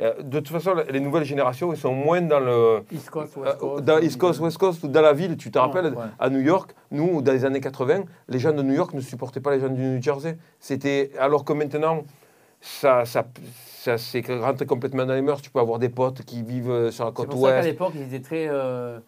[0.00, 2.84] Euh, De toute façon, les nouvelles générations, ils sont moins dans le.
[2.92, 3.84] East Coast, Euh, West Coast.
[3.84, 6.04] dans East Coast, West Coast, ou dans la ville, tu te rappelles, ouais.
[6.18, 9.40] à New York, nous, dans les années 80, les gens de New York ne supportaient
[9.40, 10.38] pas les gens du New Jersey.
[10.60, 12.02] C'était, alors que maintenant,
[12.60, 13.24] ça, ça,
[13.80, 15.40] ça s'est rentré complètement dans les mœurs.
[15.42, 17.66] Tu peux avoir des potes qui vivent sur la C'est côte pour ça qu'à ouest.
[17.68, 18.98] l'époque, ils étaient très euh,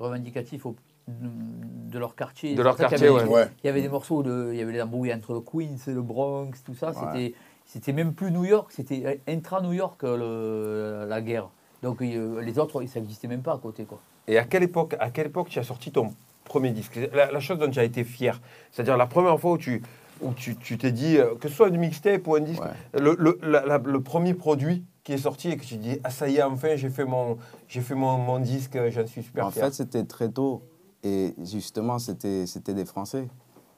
[0.00, 0.74] revendicatifs au-
[1.08, 2.54] de leur quartier.
[2.54, 3.48] De leur quartier, ouais.
[3.62, 5.92] Il y avait des morceaux, de, il y avait les embrouilles entre le Queens et
[5.94, 6.92] le Bronx, tout ça.
[6.92, 7.34] C'était,
[7.66, 11.48] c'était même plus New York, c'était intra-New York le- la guerre.
[11.82, 13.84] Donc les autres, ça n'existait même pas à côté.
[13.84, 13.98] Quoi.
[14.28, 16.12] Et à quelle époque, à quelle époque tu as sorti ton
[16.44, 16.98] premier disque?
[17.14, 19.82] La, la chose dont tu as été fier, c'est-à-dire la première fois où tu,
[20.20, 23.00] où tu, tu t'es dit, euh, que ce soit une mixtape ou un disque, Ouais.
[23.00, 26.10] le, le, la- la- le premier produit qui est sorti et que tu dis, ah
[26.10, 29.46] ça y est, enfin, j'ai fait mon, j'ai fait mon, mon disque, j'en suis super
[29.46, 29.64] En fier.
[29.64, 30.62] fait, c'était très tôt.
[31.02, 33.28] Et justement, c'était des Français.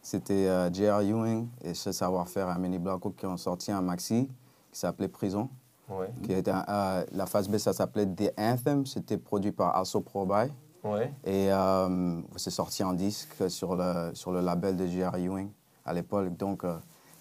[0.00, 1.00] C'était euh, J.R.
[1.02, 4.28] Ewing et ce savoir-faire à Manny Blanco qui ont sorti un maxi
[4.72, 5.48] qui s'appelait Prison.
[5.88, 8.84] Ouais, Qui était euh, la phase B, ça s'appelait The Anthem.
[8.86, 10.50] C'était produit par Also Proby.
[10.84, 11.12] ouais.
[11.24, 15.16] Et euh, c'est sorti en disque sur le, sur le label de J.R.
[15.16, 15.50] Ewing
[15.84, 16.36] à l'époque.
[16.36, 16.64] Donc,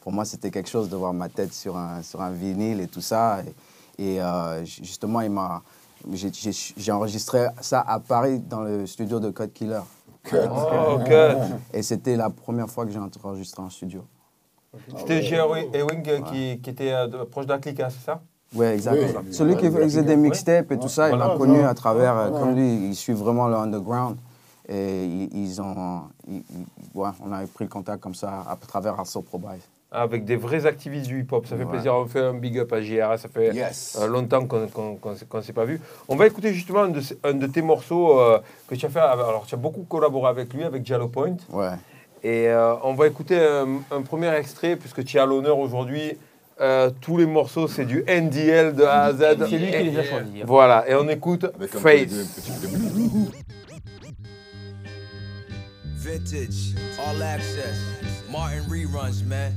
[0.01, 2.87] pour moi, c'était quelque chose de voir ma tête sur un, sur un vinyle et
[2.87, 3.41] tout ça.
[3.99, 4.19] Et, et,
[4.65, 5.61] ju- justement, il m'a,
[6.13, 9.81] j'ai, enregistré ça à Paris dans le studio de Code Killer.
[10.33, 11.11] Oh, ok.
[11.73, 14.03] Et c'était la première fois que j'ai enregistré en studio.
[14.97, 15.47] C'était J.R.
[15.73, 18.21] Ewing euh, qui, qui était euh, proche d'Aclica, c'est ça?
[18.53, 18.81] Oui,
[19.31, 21.69] Celui qui faisait des mixtapes et tout ça, il m'a connu voilà.
[21.69, 22.45] à travers, euh, Voilà.
[22.45, 24.17] comme lui, il suit vraiment le underground.
[24.67, 26.43] Et ils, ils ont, ils-
[26.93, 29.47] ouais, on a pris contact comme ça à travers Also Proby.
[29.93, 31.45] Avec des vrais activistes du hip-hop.
[31.45, 31.69] Ça fait Ouais.
[31.69, 31.93] plaisir.
[31.95, 33.19] On fait un big up à JR.
[33.19, 33.97] Ça fait Yes.
[34.01, 35.81] euh, longtemps qu'on qu'on s'est- pas vu.
[36.07, 38.89] On va écouter justement un de, ces- un de tes morceaux euh, que tu as
[38.89, 38.99] fait.
[39.01, 41.35] avec- Alors, tu as beaucoup collaboré avec lui, avec Jallo Point.
[41.49, 41.71] Ouais.
[42.23, 46.13] Et euh, on va écouter un, un premier extrait, puisque tu as l'honneur aujourd'hui.
[46.61, 49.17] Euh, tous les morceaux, c'est du NDL de A à Z.
[49.49, 50.31] C'est lui qui Et- les a choisis.
[50.41, 50.45] hein.
[50.45, 52.11] Voilà, et on écoute Avec Face.
[55.97, 56.75] Vintage,
[57.07, 57.77] all access,
[58.31, 59.51] Martin reruns, man.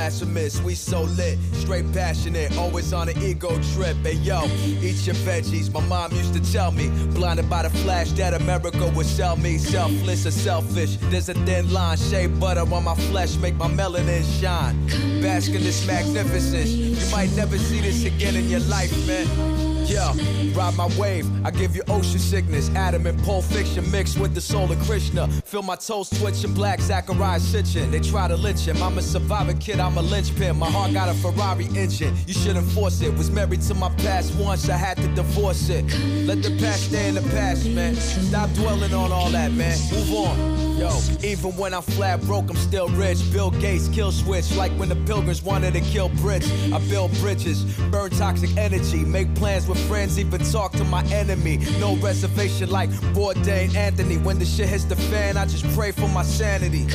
[0.00, 3.94] Blasphemous, we so lit, straight passionate, always on an ego trip.
[3.98, 4.44] Hey yo,
[4.80, 5.70] eat your veggies.
[5.70, 9.58] My mom used to tell me, blinded by the flash that America would sell me.
[9.58, 11.98] Selfless or selfish, there's a thin line.
[11.98, 14.74] Shea butter on my flesh, make my melanin shine.
[15.20, 19.79] Bask in this magnificence, you might never see this again in your life, man.
[19.90, 20.12] Yo,
[20.54, 21.26] ride my wave.
[21.44, 22.70] I give you ocean sickness.
[22.76, 25.26] Adam and Pulp Fiction mixed with the soul of Krishna.
[25.44, 27.90] Feel my toes twitching, black Zachariah stitching.
[27.90, 28.80] They try to lynch him.
[28.84, 30.56] I'm a survivor kid, I'm a linchpin.
[30.56, 32.14] My heart got a Ferrari engine.
[32.28, 33.12] You shouldn't force it.
[33.14, 35.84] Was married to my past once, I had to divorce it.
[36.24, 37.96] Let the past stay in the past, man.
[37.96, 39.76] Stop dwelling on all that, man.
[39.90, 40.69] Move on.
[40.80, 43.18] Yo, even when I'm flat broke, I'm still rich.
[43.30, 46.72] Bill Gates kill switch, like when the pilgrims wanted to kill Brits.
[46.72, 51.58] I build bridges, burn toxic energy, make plans with friends, even talk to my enemy.
[51.78, 54.16] No reservation like Bourdain Anthony.
[54.16, 56.88] When the shit hits the fan, I just pray for my sanity.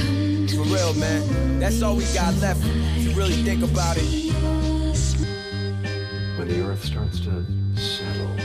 [0.47, 1.59] For real, man.
[1.59, 2.61] That's all we got left.
[2.65, 4.33] If you really think about it.
[6.39, 7.45] When the earth starts to
[7.75, 8.35] settle,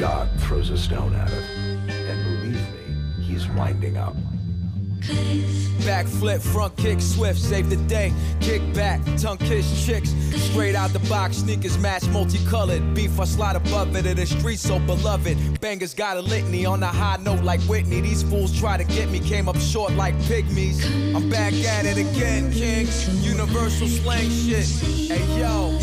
[0.00, 1.44] God throws a stone at it.
[1.88, 4.16] And believe me, he's winding up.
[5.82, 8.12] Backflip, front kick, swift, save the day.
[8.40, 10.10] Kick back, tongue kiss chicks.
[10.50, 12.94] Straight out the box, sneakers match multicolored.
[12.94, 15.60] Beef, I slide above it in the street so beloved.
[15.60, 18.00] Bangers got a litany on a high note like Whitney.
[18.00, 20.84] These fools try to get me, came up short like pygmies.
[21.16, 22.86] I'm back at it again, king.
[23.22, 24.66] Universal slang shit.
[25.10, 25.78] Hey yo,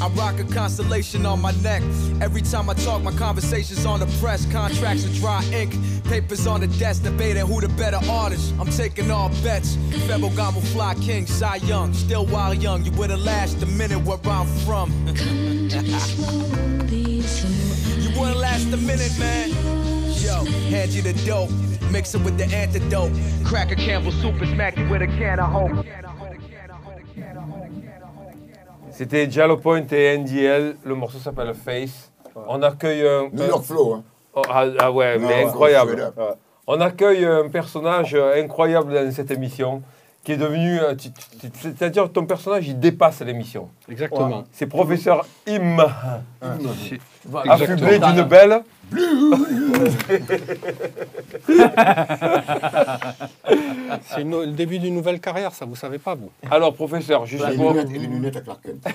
[0.00, 1.82] I rock a constellation on my neck.
[2.20, 4.46] Every time I talk, my conversations on the press.
[4.52, 5.74] Contracts are dry ink.
[6.04, 8.27] Papers on the desk, debating who the better artist.
[8.32, 9.76] I'm taking all bets.
[10.06, 11.94] Febo Gamo Fly King, Cy Young.
[11.94, 14.90] Still wild young, you wouldn't last a minute where I'm from.
[15.06, 15.16] you
[18.20, 19.48] wouldn't last a minute, man.
[20.20, 21.50] Yo, hand you the dope.
[21.90, 23.12] Mix it with the antidote.
[23.44, 25.84] Crack a Campbell soup and smack you with a can of hope.
[28.90, 30.76] C'était Jallo Point et NDL.
[30.84, 32.12] Le morceau s'appelle Face.
[32.34, 33.30] On accueille un.
[33.32, 34.04] New York Flow, hein.
[34.34, 35.92] Oh, ah, ah ouais, mais ouais, incroyable.
[35.92, 36.38] straight up.
[36.70, 39.80] On accueille un personnage incroyable dans cette émission
[40.22, 40.78] qui est devenu.
[40.78, 40.94] euh,
[41.54, 43.70] C'est-à-dire que ton personnage, il dépasse l'émission.
[43.90, 44.44] Exactement.
[44.52, 45.78] C'est professeur Im,
[47.48, 48.60] affublé d'une belle.
[54.02, 56.30] C'est le début d'une nouvelle carrière, ça, vous savez pas, vous.
[56.50, 57.72] Alors, professeur, juste les pour.
[57.72, 58.94] lunettes, et les lunettes à Clark Kent.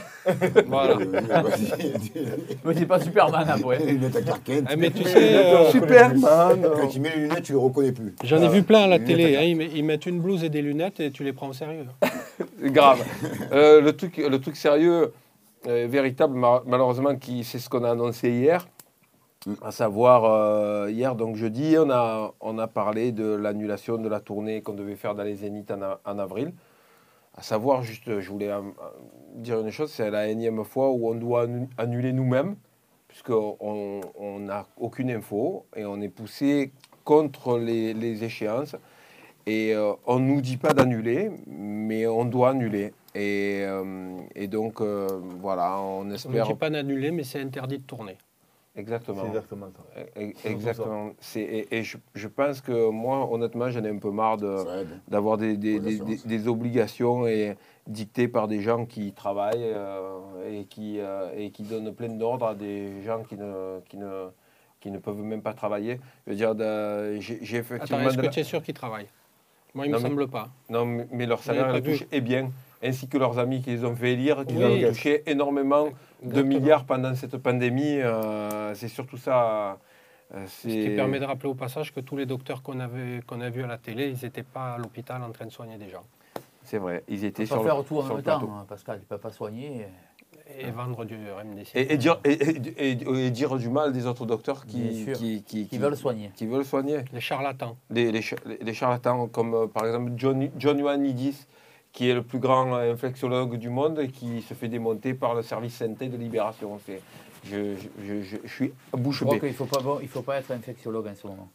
[0.67, 0.97] Voilà.
[0.97, 1.21] Euh.
[2.65, 3.79] Mais c'est pas Superman après.
[3.79, 4.67] Les lunettes à Clark Kent.
[4.71, 6.21] Eh, mais tu sais, euh, Superman
[6.81, 8.13] Quand tu mets les lunettes, tu les reconnais plus.
[8.23, 9.35] j'en ai Ah, vu plein à la télé.
[9.35, 11.53] hein, ils, met- ils mettent une blouse et des lunettes et tu les prends au
[11.53, 11.85] sérieux.
[12.61, 13.03] Grave.
[13.51, 15.11] Euh, le, truc, le truc sérieux,
[15.67, 18.67] euh, véritable, ma- malheureusement, qui, c'est ce qu'on a annoncé hier.
[19.61, 24.21] À savoir, euh, hier, donc jeudi, on a, on a parlé de l'annulation de la
[24.21, 26.53] tournée qu'on devait faire dans les Zéniths en, a- en avril.
[27.35, 28.61] À savoir, juste, je voulais euh,
[29.35, 32.55] dire une chose, c'est la énième fois où on doit annu- annuler nous-mêmes,
[33.09, 33.57] puisqu'on
[34.17, 36.71] on n'a aucune info et on est poussé
[37.03, 38.77] contre les, les échéances.
[39.45, 42.93] Et euh, on ne nous dit pas d'annuler, mais on doit annuler.
[43.13, 46.47] Et, euh, et donc, voilà, on On ne espère.
[46.47, 48.17] dit pas d'annuler, mais c'est interdit de tourner.
[48.75, 49.21] Exactement.
[49.21, 50.01] C'est exactement ça.
[50.19, 51.11] E- Exactement.
[51.35, 54.87] Et, et je, je pense que moi, honnêtement, j'en ai un peu marre de, aide.
[55.07, 57.55] d'avoir des, des, des- des- des obligations et
[57.85, 60.19] dictées par des gens qui travaillent euh,
[60.51, 64.29] et, qui, euh, et qui donnent plein d'ordres à des gens qui ne, qui, ne,
[64.79, 65.99] qui ne peuvent même pas travailler.
[66.25, 68.01] Je veux dire, de- j'ai, j'ai Attends, effectivement...
[68.07, 69.07] est-ce de que la- tu es sûr qu'ils travaillent?
[69.75, 70.49] Moi, il ne me mais- semble pas.
[70.69, 71.91] Non, mais- mais leur salaire est vu.
[71.91, 72.49] touché est bien,
[72.83, 74.85] ainsi que leurs amis qui les ont fait élire, qui Oui.
[74.85, 75.87] ont touché énormément
[76.23, 77.99] de milliards pendant cette pandémie.
[77.99, 79.77] euh, c'est surtout ça.
[80.35, 83.19] euh, Ce qui c'est- permet de rappeler au passage que tous les docteurs qu'on avait
[83.27, 85.77] qu'on a vus à la télé, ils n'étaient pas à l'hôpital en train de soigner
[85.77, 86.03] des gens
[86.63, 88.99] C'est vrai, ils étaient Il sur faut le, faire tout en même temps, hein, Pascal.
[89.01, 89.85] Tu peux pas soigner.
[90.59, 91.71] et vendre du RMDC.
[91.75, 95.41] Et, et dire, et, et- et- et dire du mal des autres docteurs qui, qui,
[95.43, 96.31] qui, Qui veulent soigner.
[96.35, 96.99] qui veulent soigner.
[97.13, 97.77] Les charlatans.
[97.89, 101.47] Les, les, cha- les charlatans comme euh, par exemple John, John Ioannidis,
[101.93, 105.35] qui est le plus grand euh, inflexologue du monde et qui se fait démonter par
[105.35, 106.79] le service santé de Libération.
[106.85, 107.01] C'est-
[107.45, 109.47] Je, je, je, je- je suis à bouche Je crois bée.
[109.47, 111.49] qu'il faut pas, bon, il faut pas être infectiologue en ce moment.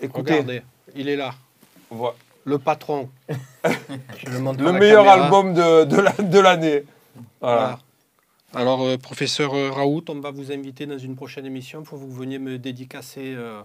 [0.00, 0.62] Écoutez, Regardez,
[0.96, 1.34] il est là,
[1.90, 2.14] voilà.
[2.44, 3.10] le patron.
[3.28, 5.24] Je le meilleur caméra.
[5.26, 6.84] album de, de la- de l'année.
[7.40, 7.56] Voilà.
[7.60, 7.78] Voilà.
[8.54, 12.12] Alors, euh, professeur Raoult, on va vous inviter dans une prochaine émission pour que vous
[12.12, 13.60] veniez me dédicacer euh,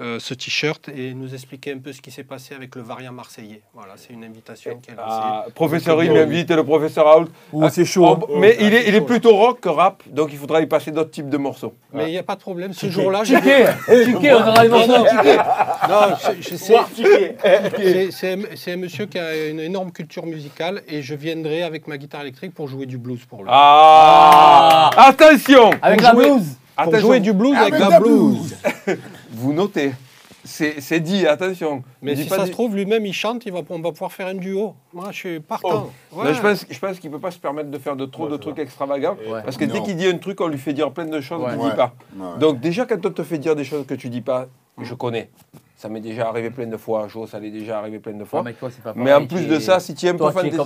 [0.00, 3.12] euh, ce t-shirt et nous expliquer un peu ce qui s'est passé avec le variant
[3.12, 3.62] marseillais.
[3.74, 5.08] Voilà, c'est une invitation qui est lancée.
[5.22, 7.28] Ah, professeur, il m'invite, le professeur Raoult.
[7.52, 8.18] Ouh, c'est chaud.
[8.28, 10.90] Oh, mais il est, il est plutôt rock que rap, donc il faudra y passer
[10.90, 11.74] d'autres types de morceaux.
[11.92, 12.72] Mais il n'y a pas de problème.
[12.74, 13.66] Ce jour-là, j'ai Ticket
[14.04, 19.60] Ticket, on aura les morceaux Non, je- je sais- c'est- un- monsieur qui a une
[19.60, 23.42] énorme culture musicale et je viendrai avec ma guitare électrique pour jouer du blues pour
[23.42, 23.50] lui.
[23.52, 28.00] Ah, Attention Avec la jouer- blouse pour Attention, jouer du blues avec, Avec la la
[28.00, 28.56] blues.
[29.36, 29.92] Vous notez.
[30.44, 31.82] C'est c'est dit, attention.
[32.02, 34.12] Mais si pas ça dit- se trouve, lui-même, il chante, il va, on va pouvoir
[34.12, 34.74] faire un duo.
[34.92, 35.90] Moi, je suis partant.
[36.12, 36.32] Ouais.
[36.34, 38.30] je pense, je pense qu'il ne peut pas se permettre de faire de trop Ouais,
[38.30, 39.16] de trucs extravagants.
[39.28, 39.42] Ouais.
[39.42, 41.58] Parce que dès qu'il dit un truc, on lui fait dire plein de choses qu'il
[41.58, 41.94] ne dit pas.
[42.16, 42.38] Ouais.
[42.38, 44.46] Donc déjà, quand on te fait dire des choses que tu dis pas,
[44.80, 45.30] je connais.
[45.76, 47.06] Ça m'est déjà arrivé plein de fois.
[47.08, 48.42] Jo, ça l'est déjà arrivé plein de fois.
[48.44, 50.62] Mais toi, c'est pas mais en plus de ça, si tu es un peu fantaisiste,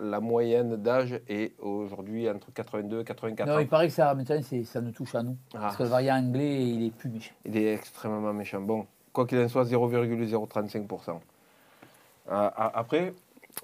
[0.00, 3.58] la moyenne d'âge est aujourd'hui entre 82 et 84 Non, ans.
[3.60, 5.36] il paraît que ça, maintenant, c'est- ça nous touche à nous.
[5.52, 5.78] Parce Ah.
[5.78, 7.32] que le variant anglais, il est plus méchant.
[7.44, 8.60] Il est extrêmement méchant.
[8.60, 11.20] Bon, quoi qu'il en soit, 0,035%.
[12.30, 13.14] Euh, après,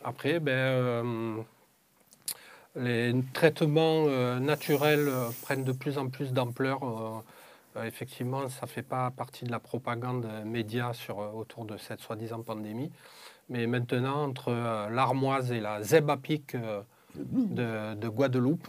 [0.05, 1.35] Après, ben, euh,
[2.77, 6.83] les traitements euh, naturels euh, prennent de plus en plus d'ampleur.
[6.85, 7.21] euh,
[7.77, 11.77] euh, effectivement, ça ne fait pas partie de la propagande média sur, euh, autour de
[11.77, 12.91] cette soi-disant pandémie.
[13.49, 16.83] Mais maintenant, entre euh, l'armoise et la zébapique euh,
[17.17, 18.69] de, de Guadeloupe,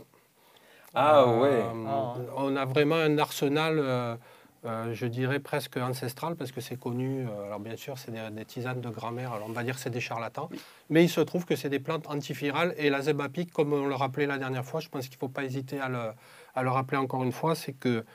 [0.93, 2.15] ah euh, ouais, Ah.
[2.37, 3.79] on a vraiment un arsenal,
[4.65, 7.25] euh, je dirais presque ancestral, parce que c'est connu.
[7.27, 9.81] euh, alors bien sûr, c'est des, des tisanes de grand-mère, alors on va dire que
[9.81, 10.49] c'est des charlatans.
[10.89, 12.73] Mais il se trouve que c'est des plantes antivirales.
[12.77, 15.29] Et la zébapique, comme on le rappelait la dernière fois, je pense qu'il ne faut
[15.29, 16.11] pas hésiter à le,
[16.53, 18.05] à le rappeler encore une fois, c'est que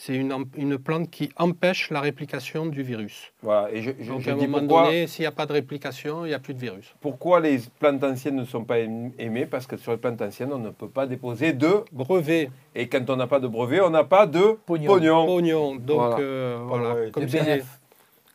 [0.00, 3.32] c'est une, une plante qui empêche la réplication du virus.
[3.42, 3.68] voilà.
[3.72, 5.44] Et je, je- Donc je à un dis moment pourquoi, donné, s'il n'y a pas
[5.44, 6.94] de réplication, il n'y a plus de virus.
[7.00, 9.46] pourquoi les plantes anciennes ne sont pas aim- aimées?
[9.46, 11.82] Parce que sur les plantes anciennes, on ne peut pas déposer de...
[11.90, 14.86] Brevet, Et quand on n'a pas de brevet, on n'a pas de Pognon.
[14.92, 15.26] pognon.
[15.26, 15.76] pognon.
[15.76, 16.16] Donc Voilà.
[16.20, 17.64] euh, voilà, ouais, comme c'est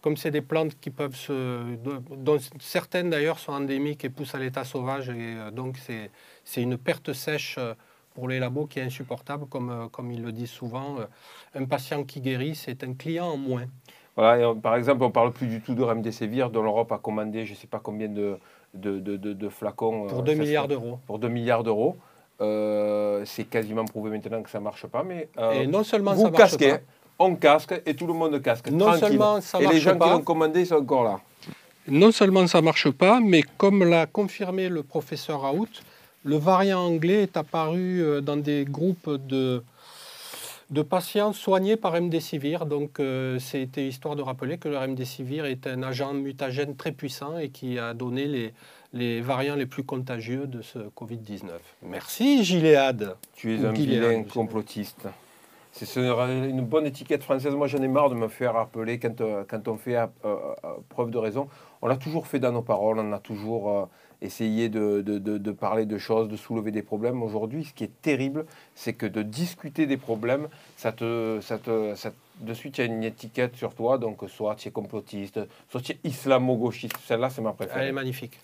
[0.02, 1.76] comme c'est des plantes qui peuvent se.
[2.28, 6.12] dont certaines d'ailleurs sont endémiques et poussent à l'état sauvage, et euh, donc c'est
[6.44, 7.74] c'est une perte sèche euh,
[8.14, 10.98] pour les labos qui est insupportable, comme, euh, comme ils le disent souvent.
[11.00, 11.06] euh,
[11.56, 13.66] Un patient qui guérit, c'est un client en moins.
[14.16, 16.92] Voilà, et on- par exemple, on ne parle plus du tout de remdesivir, dont l'Europe
[16.92, 18.38] a commandé je ne sais pas combien de,
[18.74, 20.08] de, de- flacons.
[20.08, 21.00] Pour euh, 2 ça milliards d'euros.
[21.08, 21.96] Pour 2 milliards d'euros.
[22.42, 26.14] Euh, c'est quasiment prouvé maintenant que ça ne marche pas, mais euh, et non seulement
[26.14, 26.80] vous ça marche casquez, pas,
[27.20, 28.70] on casque et tout le monde casque.
[28.72, 29.00] non tranquille.
[29.08, 31.20] seulement ça et les marche gens qui pas, l'ont commandé, ils sont encore là.
[31.88, 35.68] non seulement ça marche pas, mais comme l'a confirmé le professeur Raoult,
[36.24, 39.64] le variant anglais est apparu euh, dans des groupes de,
[40.70, 42.66] de patients soignés par MDCivir.
[42.66, 47.38] Donc, euh, c'était histoire de rappeler que le remdesivir est un agent mutagène très puissant
[47.38, 48.54] et qui a donné les,
[48.94, 51.50] les variants les plus contagieux de ce Covid-19.
[51.84, 53.16] Merci, Gilead.
[53.36, 55.08] Tu es un vilain complotiste.
[55.76, 57.56] C'est une bonne étiquette française.
[57.56, 60.36] Moi, j'en ai marre de me faire rappeler quand, euh, quand on fait euh, euh,
[60.90, 61.48] preuve de raison.
[61.82, 63.86] On l'a toujours fait dans nos paroles, on a toujours euh,
[64.22, 67.24] essayé de, de- de- de parler de choses, de soulever des problèmes.
[67.24, 71.96] Aujourd'hui, ce qui est terrible, c'est que de discuter des problèmes, ça te, ça te,
[71.96, 73.98] ça- de suite, il y a une étiquette sur toi.
[73.98, 76.98] Donc, soit tu es complotiste, soit tu es islamo-gauchiste.
[77.04, 77.88] Celle-là, c'est ma Elle préférée.
[77.88, 78.40] est magnifique.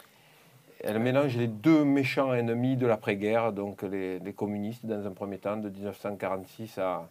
[0.83, 5.37] Elle mélange les deux méchants ennemis de l'après-guerre, donc les, les communistes dans un premier
[5.37, 7.07] temps, de 1946 à,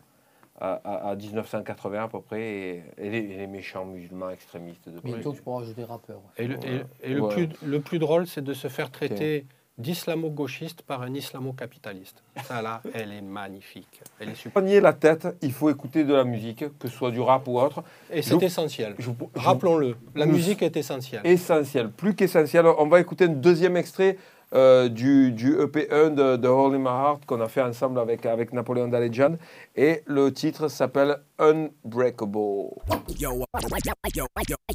[0.61, 4.88] à, à- à 1980 à peu près, et, et les, et les méchants musulmans extrémistes.
[4.88, 6.21] De Bientôt, tu pourras ajouter rappeur.
[6.37, 7.35] Et le, et- et le Ouais.
[7.35, 9.47] plus, le plus drôle, c'est de se faire traiter
[9.79, 12.23] d'islamo-gauchiste par un islamo-capitaliste.
[12.44, 14.01] Ça, là, elle est magnifique.
[14.21, 14.53] Elle est super.
[14.61, 17.59] Soigner la tête, il faut écouter de la musique, que ce soit du rap ou
[17.59, 17.83] autre.
[18.11, 18.94] Et c'est essentiel.
[19.35, 21.23] Rappelons-le, la musique est essentielle.
[21.25, 22.66] essentiel, plus qu'essentiel.
[22.66, 24.16] On va écouter un deuxième extrait
[24.55, 28.53] euh, du, du EP1 de, de Holy My Heart qu'on a fait ensemble avec, avec
[28.53, 29.37] Napoléon Daledjan.
[29.77, 32.75] Et le titre s'appelle Unbreakable.
[33.19, 33.45] Yo,
[34.15, 34.67] yo, yo,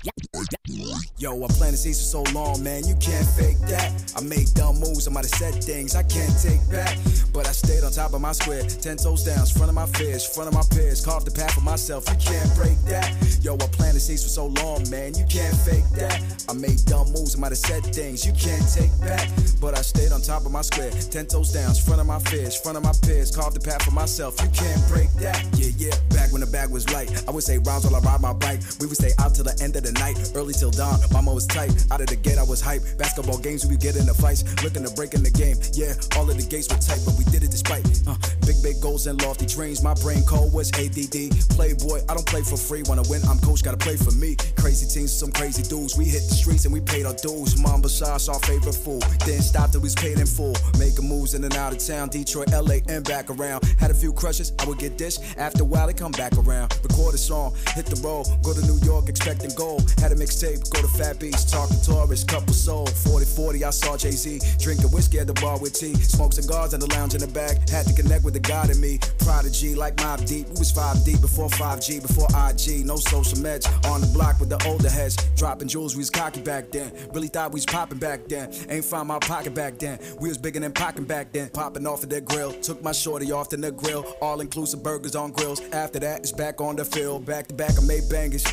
[1.18, 3.92] yo, I planted seeds for so long, man, you can't fake that.
[4.16, 6.98] I made dumb moves, I might have said things I can't take back.
[7.34, 10.26] But I stayed on top of my square, ten toes down, front of my fears,
[10.26, 13.12] front of my peers, carved the path for myself, you can't break that.
[13.42, 16.46] Yo, I planted seeds for so long, man, you can't fake that.
[16.50, 19.28] I made dumb moves, I might have said things you can't take back.
[19.63, 22.54] But I stayed on top of my square, ten toes down, front of my fears,
[22.60, 25.39] front of my peers, carved the path for myself, you can't break that.
[25.56, 28.19] Yeah, yeah, back when the bag was light, I would say rhymes while I ride
[28.19, 28.60] my bike.
[28.82, 30.99] We would stay out till the end of the night, early till dawn.
[31.13, 32.84] Mama was tight, out of the gate I was hype.
[32.97, 35.56] Basketball games we get into fights, looking to break in the game.
[35.71, 37.88] Yeah, all of the gates were tight, but we did it despite.
[38.04, 39.80] Uh, big big goals and lofty dreams.
[39.80, 41.39] My brain cold was ADD.
[41.56, 42.84] Playboy, I don't play for free.
[42.84, 44.36] Wanna win, I'm coach, gotta play for me.
[44.60, 45.95] Crazy teams, some crazy dudes.
[45.95, 47.56] We hit the streets and we paid our dues.
[47.56, 49.08] Mamba sauce, our favorite food.
[49.23, 50.56] Didn't stop till we was paid in full.
[50.80, 53.63] Making moves in and out of town, Detroit, LA, and back around.
[53.80, 55.22] Had a few crushes, I would get dished.
[55.38, 56.74] After a while, they come back around.
[56.82, 59.94] Record a song, hit the road, go to New York, expecting gold.
[60.00, 62.88] Had a mixtape, go to Fat Beach, talking tourists, couple soul.
[62.88, 65.94] 40 40, I saw Jay Z drinking whiskey at the bar with tea.
[65.94, 67.70] Smoke cigars in the lounge in the back.
[67.70, 69.00] Had to connect with the God in me.
[69.20, 70.48] Prodigy, like Mob Deep.
[70.48, 72.86] We was 5 deep before 5G, before IG.
[72.86, 73.66] No social meds.
[73.92, 75.16] On the block with the older heads.
[75.36, 76.92] Dropping jewels, we was cocky back then.
[77.13, 78.52] Really thought we was popping back then.
[78.70, 80.00] Ain't find my pocket back then.
[80.20, 81.50] We was bigger than pocking back then.
[81.50, 82.52] Popping off of the grill.
[82.52, 84.06] Took my shorty off to the grill.
[84.22, 85.62] All inclusive burgers on grills.
[85.72, 87.26] After that, it's back on the field.
[87.26, 88.44] Back to back, I made bangers.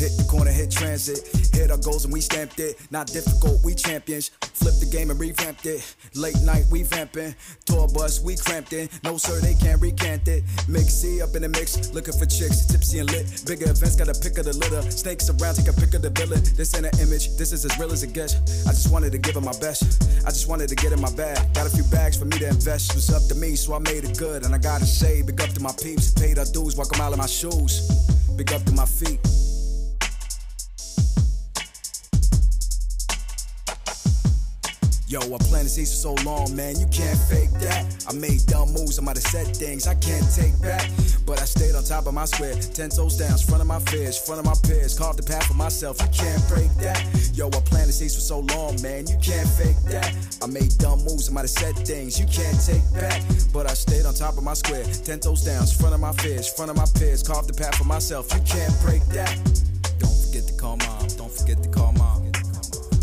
[0.00, 1.28] Hit the corner, hit transit.
[1.52, 2.80] Hit our goals and we stamped it.
[2.90, 4.30] Not difficult, we champions.
[4.40, 5.84] Flip the game and revamped it.
[6.14, 7.34] Late night, we vamping.
[7.66, 8.88] Tour bus, we cramped in.
[9.04, 10.42] No, sir, they can't recant it.
[10.66, 11.92] Mix up in the mix.
[11.92, 13.44] Looking for chicks, tipsy and lit.
[13.44, 14.80] Bigger events, got a pick of the litter.
[14.90, 16.40] Snakes around, take a pick of the villain.
[16.56, 18.40] This ain't an image, this is as real as it gets.
[18.64, 19.84] I just wanted to give it my best.
[20.24, 21.36] I just wanted to get in my bag.
[21.52, 22.88] Got a few bags for me to invest.
[22.92, 24.46] It was up to me, so I made it good.
[24.46, 26.10] And I gotta say, big up to my peeps.
[26.16, 27.84] Paid our dues, walk a mile in my shoes.
[28.34, 29.20] Big up to my feet.
[35.10, 37.82] Yo, I planted seeds for so long, man, you can't fake that.
[38.06, 40.88] I made dumb moves, I might have said things I can't take back.
[41.26, 44.16] But I stayed on top of my square, ten toes down, front of my fears,
[44.16, 44.96] front of my peers.
[44.96, 47.02] Carved the path for myself, you can't break that.
[47.34, 50.14] Yo, I planted seeds for so long, man, you can't fake that.
[50.44, 53.20] I made dumb moves, I might have said things you can't take back.
[53.52, 56.46] But I stayed on top of my square, ten toes down, front of my fears,
[56.46, 57.24] front of my peers.
[57.26, 59.34] Carved the path for myself, you can't break that.
[59.98, 62.30] Don't forget to call mom, don't forget to call mom.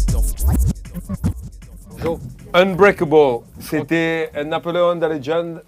[0.07, 1.46] Don't forget.
[2.01, 2.19] Joe,
[2.53, 5.61] Unbreakable, c'était un Napoléon de Legend.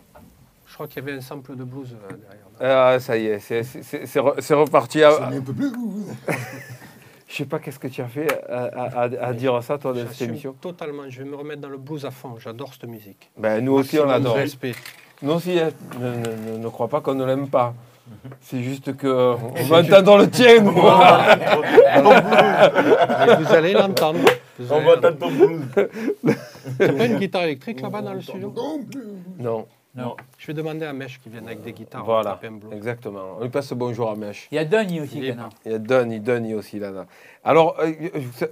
[0.67, 2.45] je crois qu'il y avait un sample de blues euh, derrière.
[2.95, 4.99] Ah, ça y est, c'est- c'est c'est re- c'est reparti.
[4.99, 5.71] Ça à- un peu plus.
[7.27, 9.93] Je sais pas qu'est-ce que tu as fait à, à- à- à dire ça, toi,
[9.93, 10.53] de cette émission.
[10.59, 12.37] totalement, je vais me remettre dans le blues à fond.
[12.39, 13.29] J'adore cette musique.
[13.37, 14.35] Ben, nous aussi, on l'adore.
[14.35, 14.73] Respect.
[15.21, 15.69] Nous aussi, hein,
[15.99, 17.75] ne, ne- ne- ne crois pas qu'on ne l'aime pas.
[18.41, 19.07] C'est juste que
[19.57, 20.71] on va entendre le tien, nous.
[23.43, 24.19] Vous allez l'entendre.
[24.69, 25.61] On va attendre ton blues.
[26.77, 29.03] T'as pas une guitare électrique là-bas dans le studio Non plus.
[29.39, 30.15] Non, Non.
[30.37, 32.03] Je vais demander à Mèche qui vienne avec des guitares.
[32.03, 32.39] voilà,
[32.71, 33.37] exactement.
[33.39, 34.47] On lui passe le bonjour à Mèche.
[34.51, 35.49] Il y a Dunny aussi, Ghana.
[35.65, 36.91] Il y a Donny, Donny aussi là.
[36.91, 37.05] là.
[37.43, 37.91] Alors, euh,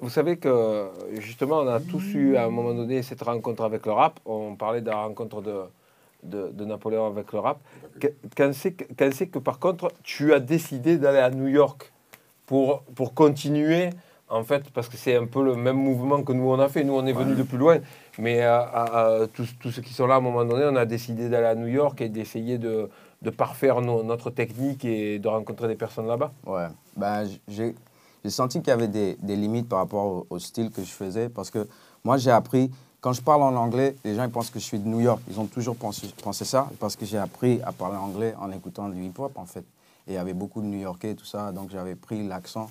[0.02, 0.88] vous savez que
[1.20, 4.20] justement, on a tous eu à un moment donné cette rencontre avec le rap.
[4.26, 5.54] On parlait de la rencontre de,
[6.28, 7.58] de, de Napoléon avec le rap.
[8.36, 11.92] Quand c'est que, que par contre, tu as décidé d'aller à New York
[12.46, 13.90] pour, pour continuer,
[14.30, 16.84] en fait, parce que c'est un peu le même mouvement que nous on a fait.
[16.84, 17.78] Nous, on est venus de plus loin.
[18.20, 20.76] Mais euh, à- à- tous, tous ceux qui sont là, à un moment donné, on
[20.76, 22.90] a décidé d'aller à New York et d'essayer de,
[23.22, 26.32] de parfaire notre technique et de rencontrer des personnes là-bas.
[26.46, 27.76] Ouais, ben, j'ai
[28.24, 30.90] j'ai senti qu'il y avait des, des limites par rapport au, au style que je
[30.92, 31.66] faisais parce que
[32.04, 32.70] moi j'ai appris,
[33.00, 35.22] quand je parle en anglais, les gens ils pensent que je suis de New York.
[35.30, 36.08] Ils ont toujours pensé,
[36.46, 39.64] ça parce que j'ai appris à parler anglais en écoutant du hip-hop en fait.
[40.08, 42.70] Et il y avait beaucoup de New Yorkais tout ça, donc j'avais pris l'accent.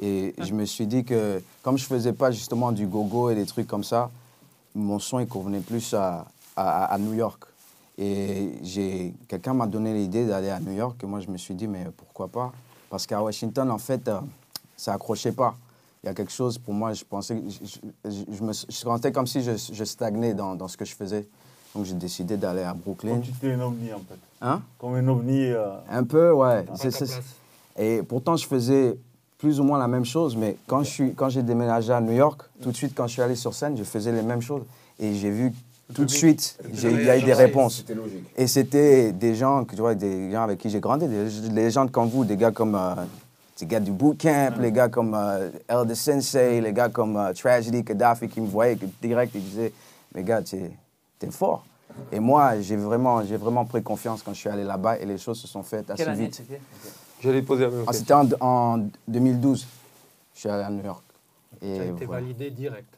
[0.00, 3.46] Et je me suis dit que comme je faisais pas justement du go-go et des
[3.46, 4.10] trucs comme ça,
[4.74, 6.26] mon son il convenait plus à,
[6.56, 7.44] à, à New York.
[7.98, 11.66] Et quelqu'un m'a donné l'idée d'aller à New York et moi je me suis dit
[11.66, 12.52] mais pourquoi pas?
[12.88, 14.20] Parce qu'à Washington en fait euh,
[14.76, 15.54] ça accrochait pas.
[16.02, 17.78] Il y a quelque chose pour moi, je pensais, je,
[18.10, 20.94] je, je- me je sentais comme si je, je stagnais dans, dans ce que je
[20.94, 21.26] faisais.
[21.74, 23.12] Donc j'ai décidé d'aller à Brooklyn.
[23.12, 24.18] Comme tu étais un ovni en fait.
[24.40, 24.62] Hein?
[24.78, 25.44] Comme un ovni.
[25.46, 26.64] euh, Un peu, ouais.
[27.78, 28.96] Et pourtant, je faisais
[29.38, 32.12] plus ou moins la même chose, mais quand je suis, quand j'ai déménagé à New
[32.12, 34.62] York, tout de suite, quand je suis allé sur scène, je faisais les mêmes choses.
[34.98, 35.52] Et j'ai vu
[35.94, 37.76] tout de suite, il y a eu des réponses.
[37.78, 38.24] C'était logique.
[38.36, 41.70] Et c'était des gens, que tu vois, des gens avec qui j'ai grandi, des, des
[41.70, 42.94] gens comme vous, des gars comme euh,
[43.60, 47.82] des gars du bootcamp, les gars comme euh, Elder Sensei, les gars comme euh, Tragedy,
[47.82, 49.72] Gaddafi, qui me voyaient direct, ils disaient,
[50.14, 50.72] mais gars, t'es
[51.22, 51.64] es fort.
[52.10, 55.18] Et moi, j'ai vraiment, j'ai vraiment pris confiance quand je suis allé là-bas et les
[55.18, 56.34] choses se sont faites assez Quelle année vite.
[56.36, 56.60] c'était?
[57.20, 58.22] J'allais poser la même Ah, question.
[58.22, 59.66] C'était en, en 2012.
[60.34, 61.02] Je suis allé à New York.
[61.60, 62.22] Et Ça a été voilà.
[62.22, 62.88] validé direct.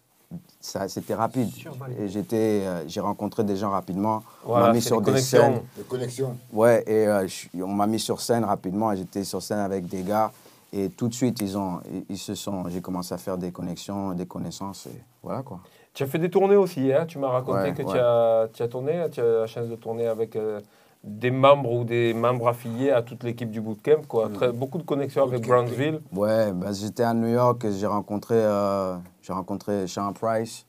[0.60, 1.50] Ça, c'était rapide.
[1.98, 4.22] Et j'étais, euh, j'ai rencontré des gens rapidement.
[4.46, 5.40] on m'a mis sur les des connexions.
[5.40, 5.60] scènes.
[5.78, 6.36] De connexion.
[6.52, 8.92] Ouais, et euh, on m'a mis sur scène rapidement.
[8.92, 10.30] et J'étais sur scène avec des gars.
[10.72, 14.12] Et tout de suite, ils, ont, ils, se sont, j'ai commencé à faire des connexions,
[14.14, 14.86] des connaissances.
[14.86, 15.60] Et voilà quoi.
[15.92, 17.92] Tu as fait des tournées aussi, hein tu m'as raconté Ouais, que ouais.
[17.92, 20.60] tu, as, tu as tourné, tu as la chance de tourner avec euh,
[21.04, 24.02] des membres ou des membres affiliés à toute l'équipe du bootcamp.
[24.08, 24.30] Quoi.
[24.30, 24.32] Mm.
[24.32, 25.46] Très- beaucoup de connexions avec.
[25.46, 26.00] Brownsville.
[26.14, 30.64] Ouais, bah, j'étais à New York, j'ai rencontré, euh, j'ai rencontré Sean Price,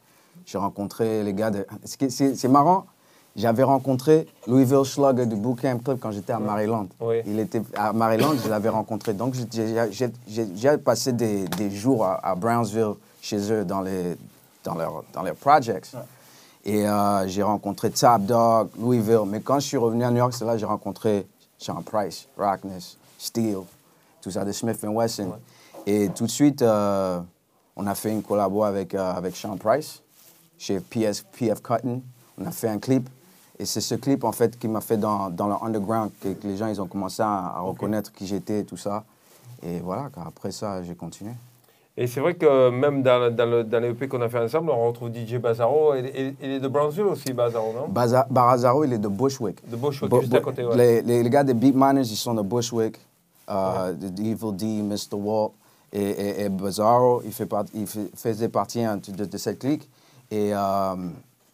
[0.45, 1.65] j'ai rencontré les gars de...
[1.85, 2.87] C'est marrant,
[3.35, 6.87] j'avais rencontré Louisville Slugger du Bootcamp Club quand j'étais à Maryland.
[6.99, 7.21] Oui.
[7.25, 9.13] Il était à Maryland, je l'avais rencontré.
[9.13, 14.15] Donc j'ai- passé des, des jours à, à Brownsville chez eux dans, les,
[14.63, 15.91] dans, leurs dans leurs projects.
[16.65, 19.23] Et euh, j'ai rencontré Top Dog, Louisville.
[19.27, 21.25] Mais quand je suis revenu à New York, c'est là que j'ai rencontré
[21.57, 23.57] Sean Price, Rockness, Steel,
[24.21, 25.31] tout ça de Smith Wesson.
[25.85, 27.19] Et tout de suite, euh,
[27.75, 30.01] on a fait une collabo avec, euh, avec Sean Price
[30.57, 32.01] chez PS, PF Cotton.
[32.39, 33.09] On a fait un clip.
[33.59, 36.47] Et c'est ce clip, en fait, qui m'a fait dans, dans le underground, que, que
[36.47, 39.03] les gens, ils ont commencé à, à reconnaître qui j'étais et tout ça.
[39.61, 41.31] Et voilà, après ça, j'ai continué.
[41.95, 44.71] Et c'est vrai que même dans, dans, le, dans les EP qu'on a fait ensemble,
[44.71, 45.93] on retrouve DJ Bazaro.
[45.93, 47.87] Il, il- il est de Brownsville aussi, Bazaro, non?
[47.87, 49.57] Baza- Barazaro, il est de Bushwick.
[49.69, 50.65] De Bushwick, Bu- juste à côté.
[50.65, 50.75] Ouais.
[50.75, 52.97] les, les- les gars des Beat Miners, ils sont de Bushwick.
[53.49, 55.13] Euh, The Evil D, Mr.
[55.15, 55.51] Walt.
[55.91, 59.59] Et, et, et Bizarro, il, fait part- il fait- faisait partie hein, de, de cette
[59.59, 59.87] clique.
[60.31, 60.95] Et, euh,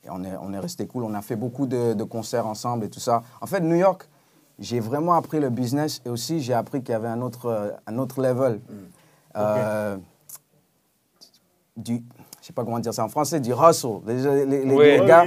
[0.03, 1.03] et on est, on est resté cool.
[1.03, 3.23] On a fait beaucoup de, de concerts ensemble et tout ça.
[3.41, 4.07] En fait, New York,
[4.59, 7.97] j'ai vraiment appris le business et aussi j'ai appris qu'il y avait un autre, un
[7.97, 8.59] autre level.
[9.37, 9.97] Euh,
[11.77, 12.03] du,
[12.41, 13.99] je sais pas comment dire ça en français, du hustle.
[14.07, 14.65] Les, les-
[15.05, 15.23] gars,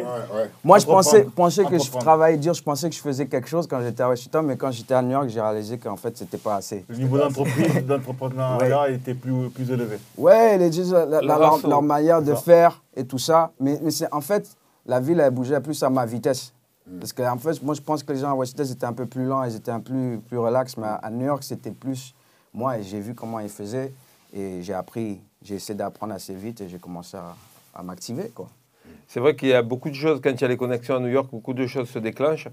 [0.64, 3.66] moi, je pensais, pensais que je travaillais dur, je pensais que je faisais quelque chose
[3.66, 6.36] quand j'étais à Washington, mais quand j'étais à New York, j'ai réalisé qu'en fait, c'était
[6.38, 6.84] pas assez.
[6.88, 7.16] Le niveau
[7.88, 9.98] d'entrepreneuriat était plus, plus élevé.
[10.18, 13.78] Ouais, les gens, la- la- Le leur, leur manière de faire et tout ça, mais,
[13.82, 14.50] mais c'est en fait,
[14.86, 16.52] la ville, elle bougeait plus à ma vitesse.
[16.98, 19.06] Parce que en fait, moi, je pense que les gens à Washington, étaient un peu
[19.06, 22.14] plus lents, ils étaient un peu plus, plus relax, mais à, New York, c'était plus
[22.54, 23.92] moi, j'ai vu comment ils faisaient,
[24.34, 28.30] et j'ai appris, j'ai essayé d'apprendre assez vite, et j'ai commencé à, m'activer.
[29.08, 31.00] C'est vrai qu'il y a beaucoup de choses, quand il y a les connexions à
[31.00, 32.48] New York, beaucoup de choses se déclenchent.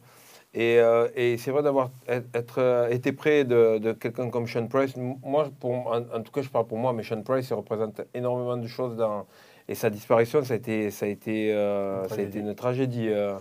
[0.54, 4.94] Et, euh, c'est vrai d'avoir être, être, euh, été près de, quelqu'un comme Sean Price.
[4.96, 8.02] Moi, pour, en, en tout cas, je parle pour moi, mais Sean Price, il représente
[8.14, 9.26] énormément de choses dans.
[9.70, 12.40] Et sa disparition, ça a été, ça a été, euh, Une ça a été tragédie.
[12.50, 13.08] une tragédie.
[13.10, 13.38] euh.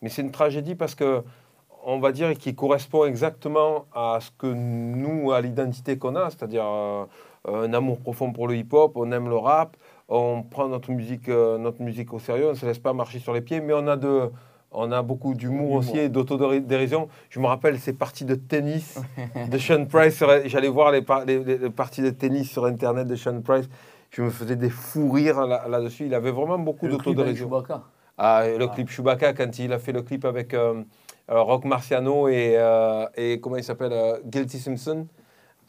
[0.00, 1.22] Mais c'est une tragédie parce que,
[1.84, 6.64] on va dire, qui correspond exactement à ce que nous, à l'identité qu'on a, c'est-à-dire
[6.64, 7.04] euh,
[7.46, 9.76] un amour profond pour le hip-hop, on aime le rap,
[10.08, 13.34] on prend notre musique, notre musique au sérieux, on ne se laisse pas marcher sur
[13.34, 14.30] les pieds, mais on a, de,
[14.72, 17.08] on a beaucoup d'humour aussi et d'autodérision.
[17.28, 18.98] Je me rappelle ces parties de tennis
[19.50, 20.22] de Sean Price.
[20.46, 23.68] J'allais voir les parties de tennis sur Internet de Sean Price.
[24.10, 26.06] Je me faisais des fous rires là- là-dessus.
[26.06, 27.48] il avait vraiment beaucoup Le clip avec d'autodérision.
[27.48, 27.82] Chewbacca.
[28.18, 30.82] Ah, le clip Chewbacca, quand il a fait le clip avec euh,
[31.30, 35.06] euh, Rock Marciano et, euh, et comment il s'appelle euh, Guilty Simpson.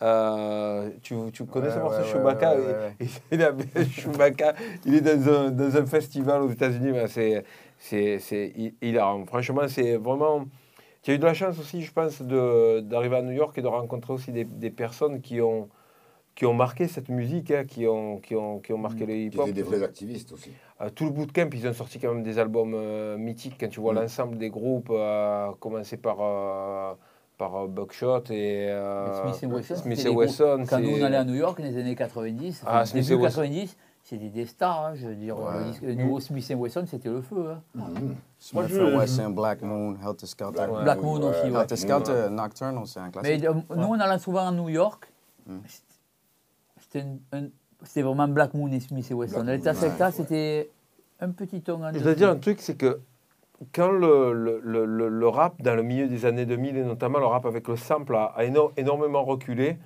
[0.01, 2.95] Euh, tu, tu connais Ouais, ce morceau ouais, Chewbacca ouais,
[3.31, 3.53] il, a-
[3.85, 4.53] Chewbacca,
[4.85, 6.91] il est dans un, dans un festival aux États-Unis.
[6.91, 7.43] ben, c'est,
[7.77, 9.23] c'est, c'est hi- hilarant.
[9.27, 10.45] Franchement, c'est vraiment.
[11.03, 13.61] Tu as eu de la chance aussi, je pense, de, d'arriver à New York et
[13.61, 15.69] de rencontrer aussi des, des personnes qui ont,
[16.41, 19.25] qui ont marqué cette musique, hein, qui, ont, qui, ont, qui ont marqué le Qui
[19.27, 19.43] hip-hop.
[19.45, 20.49] étaient des vrais activistes aussi.
[20.81, 23.57] Euh, tout le bootcamp, ils ont sorti quand même des albums euh, mythiques.
[23.59, 23.97] Quand tu vois Mm.
[23.97, 26.93] l'ensemble des groupes, euh, commencer par, euh,
[27.37, 29.75] par Buckshot et euh, Smith et Wesson.
[29.75, 32.69] Smith et Wesson, Quand nous, on allait à New York dans les années 90, Ah,
[32.77, 33.41] enfin, Smith début et Wesson.
[33.41, 34.85] 90, c'était des stars.
[34.85, 35.45] hein, je veux dire, Ouais.
[35.83, 37.51] le, le nouveau Smith et Wesson, c'était le feu.
[37.51, 37.61] hein.
[37.75, 37.83] Mhm.
[38.53, 40.65] Moi, Smith je- Wesson, Black Moon, Helter Skelter.
[40.67, 40.83] Black.
[40.85, 41.59] Black Moon aussi, ouais.
[41.61, 43.45] Helter Skelter, Nocturnal, c'est un Mais classique.
[43.45, 45.05] euh, nous, on allait souvent à New York.
[46.95, 46.99] Mm.
[46.99, 49.43] C'était un- un- vraiment Black Moon et Smith et Wesson.
[49.43, 50.69] Black L'État Moon, secta, c'était
[51.19, 52.99] un petit ton en Je dois dire un truc, c'est que
[53.73, 57.19] quand le, le, le- le- le rap, dans le milieu des années 2000, et notamment
[57.19, 59.77] le rap avec le sample, a, a éno- énormément reculé,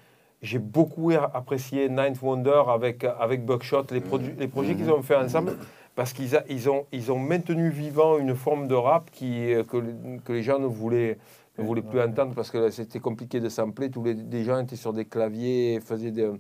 [0.42, 5.02] j'ai beaucoup a- apprécié Ninth Wonder avec, avec Buckshot, les, produ- les projets qu'ils ont
[5.02, 5.54] fait ensemble,
[5.96, 9.78] parce qu'ils a- ils ont, ils ont maintenu vivant une forme de rap qui, que,
[9.78, 11.18] les- que les gens ne voulaient,
[11.58, 13.90] ne voulaient plus entendre parce que c'était compliqué de sampler.
[13.90, 16.32] Tous les, les gens étaient sur des claviers et faisaient, des-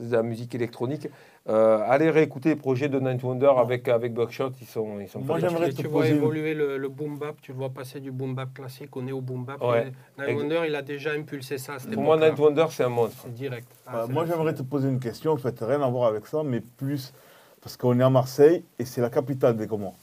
[0.00, 1.08] de la musique électronique.
[1.48, 5.20] Euh, allez réécouter les projets de Ninth Wonder avec, avec Buckshot, ils sont, ils sont
[5.20, 8.34] Moi, j'aimerais te tu vois évoluer le, le boom bap, tu vois passer du boom
[8.34, 9.62] bap classique au néo boom bap.
[9.62, 9.92] Ouais.
[10.26, 11.76] Ex- Wonder, il a déjà impulsé ça.
[11.92, 12.16] Pour moi.
[12.16, 13.20] Night Wonder, c'est un monstre.
[13.24, 13.68] C'est direct.
[13.86, 16.42] Ah, c'est- moi, j'aimerais te poser une question, en fait, rien à voir avec ça,
[16.42, 17.12] mais plus
[17.60, 19.94] parce qu'on est à Marseille et c'est la capitale des Comores.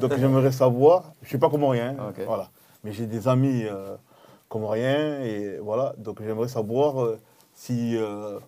[0.00, 2.24] Donc, j'aimerais savoir, je ne suis pas comorien, Ok.
[2.26, 2.50] voilà,
[2.84, 3.96] mais j'ai des amis euh,
[4.48, 7.18] comoriens et voilà, donc j'aimerais savoir euh,
[7.54, 8.38] si euh,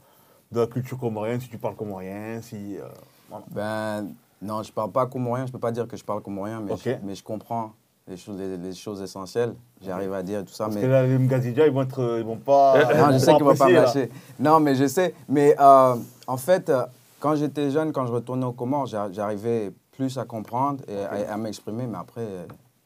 [0.53, 2.77] de la culture comorienne, si tu parles comorien, si.
[2.79, 2.83] euh,
[3.29, 3.45] voilà.
[3.51, 4.09] Ben,
[4.41, 6.81] non, je parle pas comorien, je peux pas dire que je parle comorien, mais, Ok.
[6.85, 7.73] je, mais je comprends
[8.09, 9.55] les choses, les, les choses essentielles.
[9.81, 10.83] J'arrive à dire tout ça, Parce mais...
[10.83, 12.85] que là, les Mgazidja, ils vont être, euh, ils vont pas.
[12.95, 13.83] Non, vont je sais qu'il va pas là.
[13.83, 14.11] lâcher.
[14.39, 15.15] Non, mais je sais.
[15.29, 15.95] Mais euh,
[16.27, 16.85] en fait, euh,
[17.21, 21.33] quand j'étais jeune, quand je retournais au Comores, j'a- j'arrivais plus à comprendre et à,
[21.35, 22.45] à m'exprimer, mais après, euh,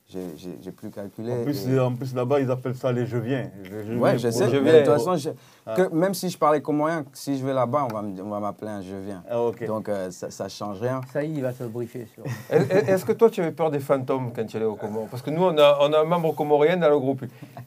[0.09, 1.33] j'ai- j'ai j'ai plus calculé.
[1.33, 3.51] En plus, et- en plus là-bas, ils appellent ça les je viens.
[3.91, 4.49] Les Ouais, je sais.
[4.49, 4.73] je mais viens.
[4.81, 5.31] de toute façon, je-
[5.67, 5.75] Ah.
[5.75, 8.39] que même si je parlais comorien, si je vais là-bas, on va me- on va
[8.41, 9.23] m'appeler un je viens.
[9.29, 9.37] Ah.
[9.67, 11.01] Donc, euh, ça, ça change rien.
[11.13, 12.23] Ça y est, il va te briefer sur.
[12.51, 15.09] Est-ce que toi, tu avais peur des fantômes quand tu allais au Comores?
[15.11, 17.23] Parce que nous, on a, on a un membre comorien dans le groupe.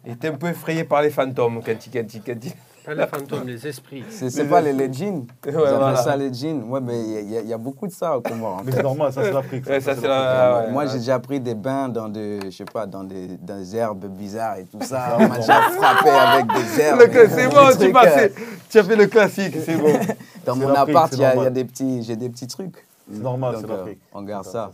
[0.05, 1.91] Il était un peu effrayé par les fantômes quand il...
[1.91, 2.53] Quand il, quand il-
[2.89, 4.03] Pas les fantômes, les esprits.
[4.09, 5.25] C'est c'est pas les, les jeans.
[5.45, 5.95] Ils Ouais, voilà.
[5.97, 6.63] ça les jeans.
[6.63, 8.57] Ouais, mais il y a- y, y beaucoup de ça au Comores.
[8.59, 9.67] en Mais c'est normal, ça c'est l'Afrique.
[9.67, 10.07] Ouais, ça, c'est l'Afrique.
[10.07, 10.89] la- ouais, Moi, ouais.
[10.91, 14.05] j'ai déjà pris des bains dans des, je sais pas, dans des, dans des herbes
[14.07, 15.17] bizarres et tout ça.
[15.19, 16.99] On m'a déjà frappé avec des herbes.
[17.29, 18.31] C'est bon, tu, passais.
[18.31, 19.93] euh, tu as fait le classique, c'est bon.
[20.45, 22.87] Dans C'est mon appart, il y a, des petits, j'ai des petits trucs.
[23.11, 23.99] C'est normal, Donc, c'est euh, l'Afrique.
[24.13, 24.71] on garde ça.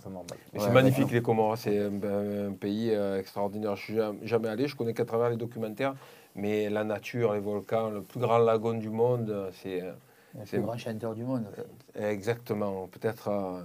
[0.54, 3.76] C'est Ouais, magnifique les Comores, c'est un, un pays euh, extraordinaire.
[3.76, 5.96] Je suis jam- jamais allé, je connais qu'à travers les documentaires,
[6.36, 9.92] mais la nature, les volcans, le plus grand lagon du monde, euh, c'est euh,
[10.38, 11.46] Le C'est- plus grand chanteur du monde.
[11.98, 13.62] exactement, peut-être euh,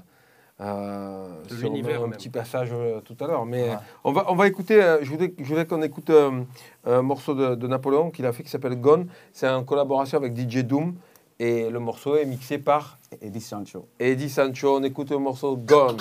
[0.60, 2.10] euh, sur un même.
[2.12, 3.44] petit passage euh, tout à l'heure.
[3.46, 3.76] Mais Ouais.
[4.04, 6.42] on, va, on va écouter, euh, je voulais, je voulais qu'on écoute euh,
[6.84, 9.08] un morceau de, de Napoléon qu'il a fait qui s'appelle Gone.
[9.32, 10.94] C'est en collaboration avec DJ Doom.
[11.42, 13.88] Et le morceau est mixé par Eddie Sancho.
[13.98, 14.76] Eddie Sancho.
[14.76, 15.96] On écoute le morceau Gone.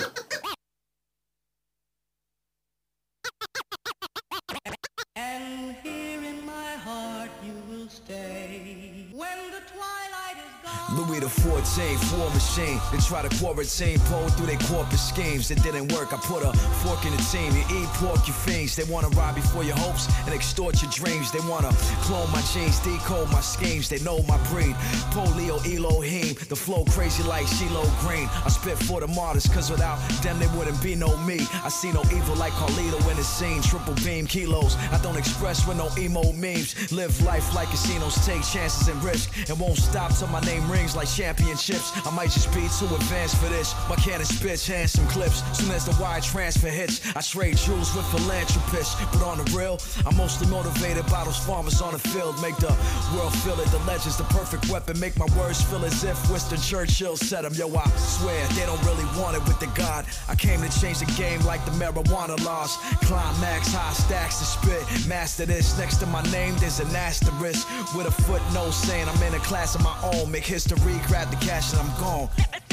[10.92, 12.80] Louis the 14th, war machine.
[12.90, 15.50] They try to quarantine, pull through their corporate schemes.
[15.50, 16.12] It didn't work.
[16.12, 17.54] I put a fork in the team.
[17.54, 18.74] You eat pork, you fiends.
[18.74, 21.30] They wanna you for your hopes and extort your dreams.
[21.30, 21.70] They wanna
[22.02, 23.88] clone my genes, decode my schemes.
[23.88, 24.74] They know my breed.
[25.14, 26.34] Polio, Elohim.
[26.48, 28.28] The flow crazy like Shiloh Green.
[28.44, 31.46] I spit for the martyrs, cause without them there wouldn't be no me.
[31.62, 33.62] I see no evil like Carlito in the scene.
[33.62, 34.74] Triple beam kilos.
[34.90, 36.90] I don't express with no emo memes.
[36.90, 39.30] Live life like casinos, take chances and risk.
[39.48, 41.92] And won't stop till my name rings like championships.
[42.06, 43.74] I might just be too advanced for this.
[43.88, 45.42] My cannon spits handsome clips.
[45.56, 48.96] Soon as the wire transfer hits, I trade jewels with philanthropists.
[49.12, 52.40] But on the real, I'm mostly motivated by those farmers on the field.
[52.40, 52.74] Make the
[53.14, 53.68] world feel it.
[53.68, 54.98] The legends, the perfect weapon.
[54.98, 57.54] Make my words feel as if Winston Churchill said them.
[57.54, 60.06] Yo, I swear they don't really want it with the God.
[60.28, 62.76] I came to change the game like the marijuana laws.
[63.04, 65.06] Climax, high stacks to spit.
[65.06, 65.76] Master this.
[65.78, 69.74] Next to my name, there's an asterisk with a footnote saying I'm in a class
[69.74, 70.30] of my own.
[70.30, 72.69] Make history, grab the cash, and I'm gone.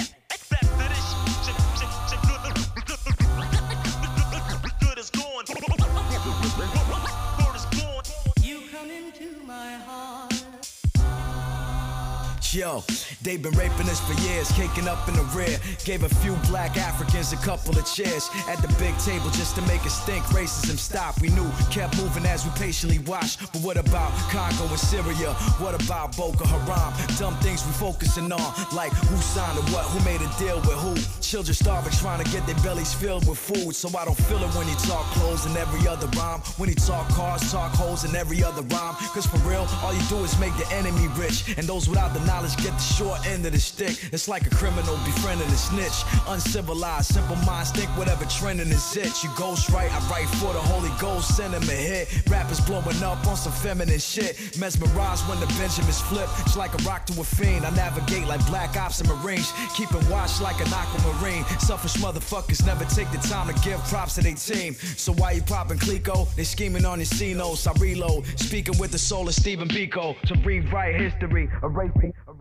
[12.57, 12.83] Yo,
[13.21, 15.59] they've been raping us for years, caking up in the rear.
[15.85, 19.61] Gave a few black Africans a couple of chairs at the big table just to
[19.69, 21.21] make us think racism stop.
[21.21, 23.53] We knew, kept moving as we patiently watched.
[23.53, 25.33] But what about Congo and Syria?
[25.61, 26.93] What about Boko Haram?
[27.19, 30.81] Dumb things we focusing on, like who signed the what, who made a deal with
[30.81, 30.95] who.
[31.21, 33.75] Children starving, trying to get their bellies filled with food.
[33.75, 36.39] So I don't feel it when you talk clothes and every other rhyme.
[36.57, 38.95] When you talk cars, talk hoes and every other rhyme.
[39.13, 41.53] Cause for real, all you do is make the enemy rich.
[41.55, 43.97] And those without the knowledge get the short end of the stick.
[44.11, 46.03] It's like a criminal befriending a snitch.
[46.27, 49.23] Uncivilized, simple minds think whatever trending is it.
[49.23, 52.07] You ghost right, I write for the Holy Ghost, send him a hit.
[52.29, 54.57] Rappers blowing up on some feminine shit.
[54.59, 56.29] Mesmerized when the Benjamins flip.
[56.39, 57.65] It's like a rock to a fiend.
[57.65, 59.53] I navigate like black ops and marines.
[59.75, 61.43] Keeping watch like an aquamarine.
[61.59, 64.73] Selfish motherfuckers never take the time to give props to their team.
[64.95, 66.33] So why you popping Clico?
[66.35, 67.67] They scheming on your C-notes.
[67.67, 68.25] I reload.
[68.39, 70.19] Speaking with the soul of Stephen Biko.
[70.21, 71.49] To rewrite history.
[71.63, 71.91] Erase.
[72.27, 72.36] Erase.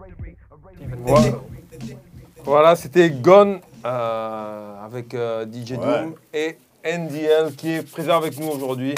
[0.99, 1.31] Voilà,
[2.45, 8.49] Voilà, c'était Gone euh, avec euh, DJ Doom et NDL qui est présent avec nous
[8.49, 8.95] aujourd'hui.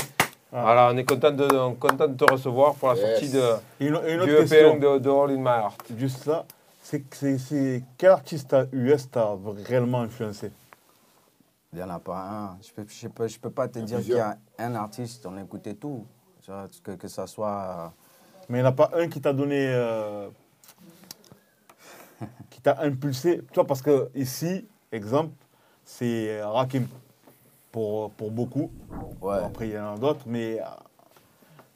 [0.50, 3.04] Voilà, on est content de, on est content de te recevoir pour la Yes.
[3.20, 5.92] sortie de, Une, une du autre EP question, de, de All in My Heart.
[5.96, 6.46] juste ça,
[6.82, 9.36] c'est que c'est- c'est quel artiste US t'a
[9.66, 10.50] réellement influencé?
[11.74, 12.58] Il n'y en a pas un.
[12.62, 15.36] Je peux, je peux, je peux pas te dire qu'il y a un artiste, on
[15.38, 16.06] écoutait tout.
[16.82, 17.92] Que, que ça soit.
[18.48, 19.66] Mais il n'y en a pas un qui t'a donné.
[19.70, 20.28] euh,
[22.74, 23.38] t'a impulsé.
[23.50, 25.32] Tu vois, parce que ici, exemple,
[25.84, 26.86] c'est Rakim
[27.72, 28.70] pour, pour beaucoup.
[29.20, 29.36] Ouais.
[29.44, 30.64] Après, il y en a d'autres, mais euh,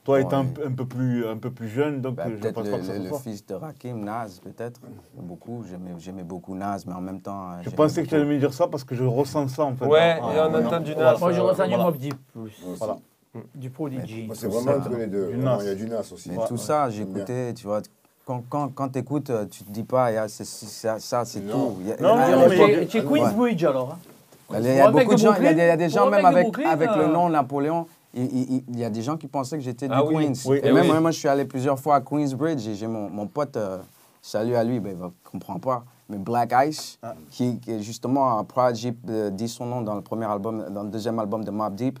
[0.03, 0.21] toi, Ouais.
[0.23, 2.71] étant un, peu- un peu plus, un peu plus jeune, donc Bah, je pense le,
[2.71, 4.81] pas que ça le- soit le fils de Rakim, Naz, peut-être.
[5.15, 5.63] Beaucoup.
[5.69, 7.51] J'aimais j'aimais beaucoup Naz, mais en même temps.
[7.51, 9.75] euh, Je pensais que tu allais me dire ça parce que je ressens ça en
[9.75, 9.85] fait.
[9.85, 10.95] Ouais, Ah, et on entend du.
[10.95, 11.17] Nas.
[11.19, 11.77] Moi, je ressens du.
[11.77, 12.53] Mob Deep plus.
[12.77, 12.97] Voilà.
[13.55, 14.29] Du Prodigy.
[14.35, 15.31] C'est vraiment entre les deux.
[15.33, 16.29] Il y a du Nas aussi.
[16.29, 16.59] Mais Ouais, tout ouais.
[16.59, 17.81] ça, j'écoutais, tu vois.
[18.25, 21.75] Quand, quand, quand tu écoutes, tu te dis pas, c'est- ça, ça, c'est tout.
[21.81, 23.63] Il y a- Non, il y a- non, il y a- mais- Tu es Queensbridge
[23.65, 23.91] alors.
[23.93, 24.57] hein.
[24.59, 27.07] Il y a beaucoup de gens, il y a des, gens même avec, le euh,
[27.07, 27.87] nom Napoléon.
[28.13, 30.33] Il, y a des gens qui pensaient que j'étais du Ah Queens.
[30.53, 33.25] et eh même moi, je suis allé plusieurs fois à Queensbridge et j'ai mon, mon
[33.25, 33.79] pote, euh,
[34.21, 35.83] salut à lui, ben, il ne comprend pas.
[36.09, 37.15] Mais Black Ice, Ah.
[37.31, 41.43] qui, justement Prodigy, euh, dit son nom dans le premier album, dans le deuxième album
[41.43, 41.97] de Mob Deep.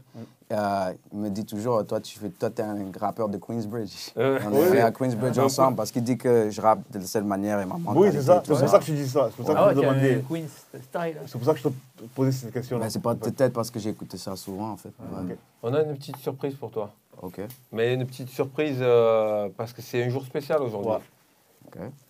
[0.53, 4.11] Euh, il me dit toujours, toi, tu fais, toi, es un rappeur de Queensbridge.
[4.17, 6.99] Euh, On est allé à Queensbridge Donc, ensemble parce qu'il dit que je rappe de
[6.99, 8.43] cette manière et ma Oui, c'est ça.
[8.45, 9.29] C'est pour ça que tu dis ça.
[9.31, 10.15] C'est pour ça Ah que je ouais, te demandais.
[10.15, 11.17] un Queens style.
[11.25, 11.73] C'est pour ça que je te
[12.13, 12.77] posais cette question.
[12.79, 14.91] Mais c'est pas peut-être parce que j'ai écouté ça souvent, en fait.
[14.99, 15.31] Ouais.
[15.31, 15.37] ok.
[15.63, 16.91] On a une petite surprise pour toi.
[17.21, 17.41] Ok.
[17.71, 20.91] Mais une petite surprise euh, parce que c'est un jour spécial aujourd'hui.
[20.91, 20.97] Ouais.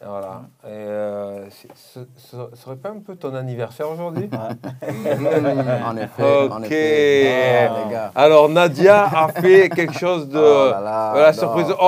[0.05, 0.41] Voilà.
[0.65, 7.69] Et euh, ce ce serait pas un peu ton anniversaire aujourd'hui En effet, en effet.
[7.69, 8.11] Ah, les gars.
[8.15, 11.37] Alors Nadia a fait quelque chose de Oh là là, voilà, non.
[11.37, 11.73] surprise.
[11.79, 11.83] Oh,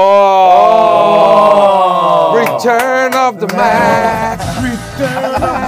[2.35, 4.39] Return of the Mac.
[4.97, 5.64] Oh,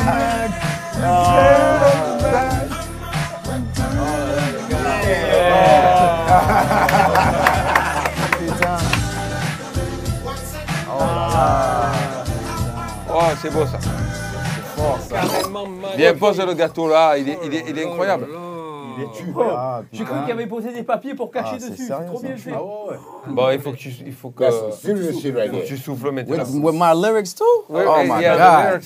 [13.50, 13.78] c'est beau ça.
[15.10, 15.98] Carrément magnifique.
[15.98, 18.28] Viens, pose le gâteau là, il est, il est- il est Oh incroyable.
[19.40, 21.86] Ah, J'ai cru qu'il avait posé des papiers pour cacher Ah, c'est dessus.
[21.86, 22.28] sérieux, C'est trop ça.
[22.28, 22.52] bien fait.
[22.56, 22.98] Ah ouais, ouais.
[23.28, 25.66] Bon, il faut que tu, il faut que, That's faut serious shit right que there.
[25.68, 26.64] tu souffles With, maintenant.
[26.64, 27.44] with my lyrics too?
[27.70, 28.40] Oh my god.
[28.40, 28.80] Ah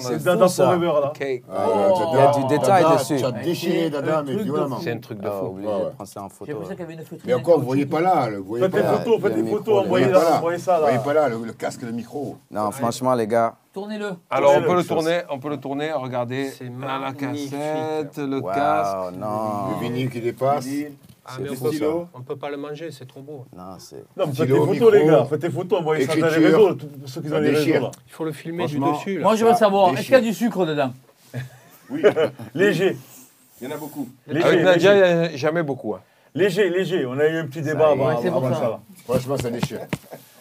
[0.00, 0.64] C'est Dada ça.
[0.64, 1.12] Forever là.
[1.14, 1.44] Cake.
[1.46, 1.94] Ouais, Oh.
[2.14, 3.16] Il y a du détail Dada, dessus.
[3.18, 4.78] Tu as déchiré Un Dada, mais de violemment.
[4.82, 5.46] C'est un truc de Ah, fou.
[5.48, 5.90] obligé Ouais, de ouais.
[5.90, 6.50] prendre ça en J'ai photo.
[6.52, 7.20] l'impression qu'il y avait une feutrine.
[7.26, 8.92] Mais encore, vous voyez pas là, le- vous voyez Faites pas des là.
[8.92, 10.36] photos, il y faites a des le photos, micro, Vous voyez envoyez pas là, là.
[10.38, 11.02] envoyez ça Vous voyez là.
[11.02, 12.36] pas là, le le casque le micro.
[12.50, 14.10] Non, franchement, les gars, Tournez-le.
[14.28, 16.50] Alors, on peut le tourner, on peut le tourner, regardez.
[16.50, 19.16] C'est Là, la cassette, le casque.
[19.16, 19.70] non.
[19.80, 20.66] Le vinyle qui dépasse.
[21.24, 22.06] Ah, C'est mais on des peut, stylos.
[22.14, 23.44] on peut pas le manger, c'est trop beau.
[23.56, 24.02] Non, c'est.
[24.16, 25.24] Non, mais faites des photos, les gars.
[25.28, 27.90] Faites des photos, envoyez ça dans les réseaux, pour ceux qui ont les réseaux là.
[28.06, 29.18] Il faut le filmer du dessus.
[29.18, 29.22] Là.
[29.24, 30.92] Moi, je veux savoir, est-ce qu'il y a du sucre dedans?
[32.54, 32.96] Léger.
[33.60, 34.08] Il y en a beaucoup.
[34.26, 35.06] Léger, Avec Nadia, léger.
[35.06, 35.94] il n'y a jamais beaucoup.
[35.94, 36.00] hein.
[36.34, 37.04] Léger, léger.
[37.06, 38.80] On a eu un petit débat avant, avant ça.
[39.04, 39.80] Franchement, ça déchire.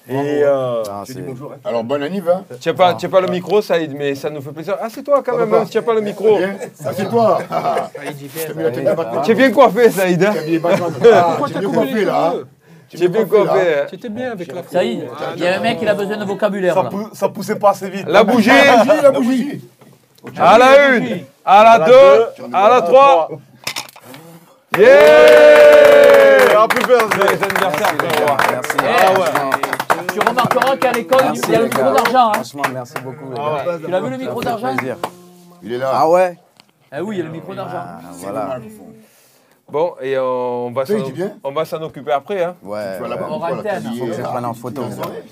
[0.10, 1.24] Et euh, Non, c'est.
[1.66, 2.41] Alors, bonne année, va.
[2.62, 4.78] Tu n'as pas, as pas le micro, Saïd, mais ça nous fait plaisir.
[4.82, 6.39] Ah, c'est toi quand même, hein, si tu n'as pas le micro.
[6.80, 7.89] Ah.
[7.93, 9.22] T'as mis la tête de Batman.
[9.26, 10.24] Tu es bien coiffé, Saïd.
[10.24, 10.93] hein T'as mis les Batman.
[11.14, 12.34] Ah, Pourquoi Tu t'as es bien coiffé là.
[12.89, 13.60] Tu es bien coiffé.
[13.60, 13.86] hein.
[13.89, 15.22] Tu étais bien avec la Ça y est, photo.
[15.36, 16.74] il y a un mec, il a besoin de vocabulaire.
[16.74, 16.89] ça, là.
[16.89, 18.05] pou- ça poussait pas assez vite.
[18.08, 19.62] La bougie Bougie, la bougie.
[20.39, 23.30] à la une, à la deux, à la trois.
[24.78, 27.18] Yeah Happy birthday.
[27.18, 28.38] Joyeux anniversaire, frérot.
[28.51, 28.78] Merci.
[28.80, 29.49] Eh, franchement,
[30.20, 32.30] Tu remarqueras qu'à l'école, il y a le micro d'argent.
[32.30, 32.34] hein.
[32.34, 33.78] Franchement, merci beaucoup, les gars.
[33.86, 34.76] Tu l'as vu le micro d'argent.
[35.61, 35.91] Il est là.
[35.93, 36.38] Ah ouais
[36.95, 37.78] Eh oui, il y a le micro d'argent.
[37.84, 38.59] Ah, Voilà.
[39.70, 41.38] Bon, et on va il s'en dit bien.
[41.43, 42.41] on va s'en occuper après.
[42.41, 42.55] Hein.
[42.63, 42.99] Ouais.
[43.30, 44.82] On t'as dit, faut que je prenne en photo.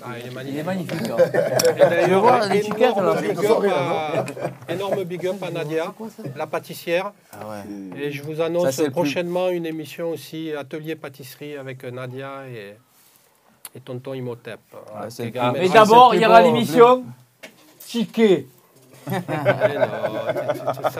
[0.04, 1.08] Ah, il est Il magnifique.
[1.10, 2.02] hein.
[2.06, 3.64] Énorme big up
[4.68, 5.86] à- Énorme big up à Nadia,
[6.36, 7.12] la pâtissière.
[7.32, 7.98] Ah ouais.
[8.02, 12.76] Et je vous annonce prochainement une émission aussi, atelier pâtisserie avec Nadia et,
[13.76, 14.58] et tonton Imhotep.
[14.90, 17.04] Voilà, c'est qui est le grand plus- Mais d'abord, il y aura l'émission
[17.80, 18.46] Ticket.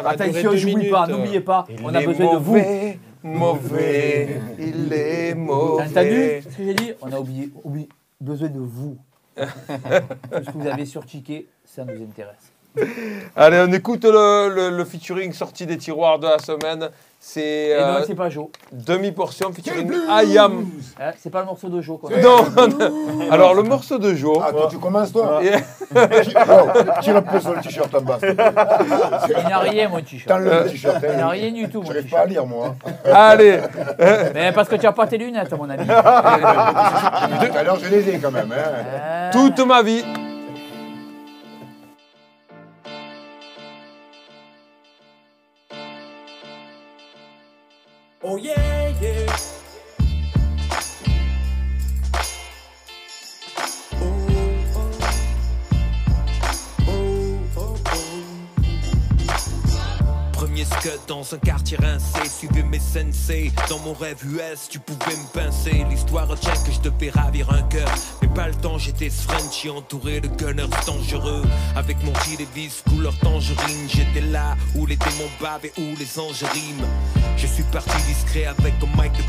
[0.04, 2.52] Attention, j'oublie pas, n'oubliez pas, on a besoin de vous.
[2.54, 5.82] mauvais, Mauvais, il est T'as mauvais.
[5.82, 7.88] entendu ce que j'ai dit On a oublié, oublié-
[8.20, 8.96] besoin de vous.
[9.36, 12.52] Tout ce que vous avez sur Ticket, ça nous intéresse.
[13.36, 16.88] Allez, on écoute le, le, le featuring sorti des tiroirs de la semaine.
[17.18, 18.46] C'est Et non, euh, c'est pas Joe.
[18.70, 20.66] demi-portion featuring Ayam.
[21.00, 22.20] Hein, c'est pas le morceau de Joe qu'on a.
[22.20, 23.30] Non, non.
[23.32, 24.38] alors le morceau de Joe.
[24.46, 25.56] Ah, toi, tu commences, toi Et-
[25.94, 26.68] Oh,
[27.00, 28.18] Tire un peu sur le t-shirt en bas.
[28.22, 28.34] Il
[29.48, 30.28] n'a rien, mon t-shirt.
[30.28, 30.96] T'enlèves le t-shirt.
[31.02, 31.30] Il n'a hein.
[31.30, 32.28] rien du tout, mon J'arrive pas à t-shirt.
[32.28, 32.74] lire, moi.
[33.12, 33.60] Allez,
[34.34, 35.86] Mais parce que tu n'as pas tes lunettes, mon ami.
[35.86, 35.92] Tout
[37.58, 38.52] à l'heure, je les ai quand même.
[38.52, 38.62] Hein.
[38.94, 40.04] Euh, toute ma vie.
[48.28, 48.65] Oh yeah.
[61.08, 63.50] Dans un quartier rincé, suivez mes sensei.
[63.68, 65.84] Dans mon rêve US, tu pouvais me pincer.
[65.90, 67.88] L'histoire tient que je devais ravir un cœur.
[68.22, 71.42] Mais pas le temps, j'étais Frenchy entouré de gunners dangereux.
[71.74, 76.18] Avec mon gilet vis couleur tangerine, j'étais là où les démons bavent et où les
[76.20, 76.86] anges riment.
[77.36, 79.22] Je suis parti discret avec un mic de.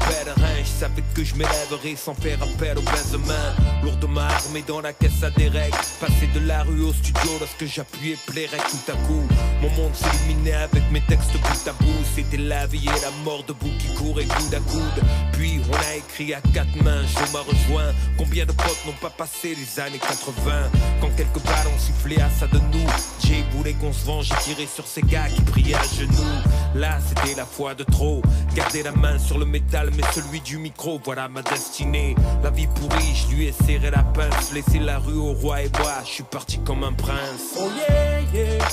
[0.60, 3.55] Je savais que je m'élèverais sans faire appel au Benjamin.
[3.84, 5.78] Lourdement armé dans la caisse à des règles.
[5.99, 9.24] Passer de la rue au studio lorsque j'appuyais plairait tout à coup.
[9.62, 11.36] Mon monde s'illuminait avec mes textes
[11.68, 12.04] à bout.
[12.16, 15.04] C'était la vie et la mort debout qui couraient coude à coude.
[15.34, 17.93] Puis on a écrit à quatre mains, je m'a rejoint.
[18.18, 20.70] Combien de potes n'ont pas passé les années 80
[21.02, 22.88] Quand quelques balles ont sifflé à ça de nous.
[23.24, 26.41] Jay voulait qu'on se venge, j'ai tiré sur ces gars qui priaient à genoux.
[26.76, 28.22] Là c'était la foi de trop.
[28.56, 32.16] Garder la main sur le métal, mais celui du micro, voilà ma destinée.
[32.43, 34.52] La vie pourrie, je lui ai serré la pince.
[34.54, 37.58] Laissé la rue au roi et bois, je suis parti comme un prince.
[37.60, 38.68] Oh yeah, yeah.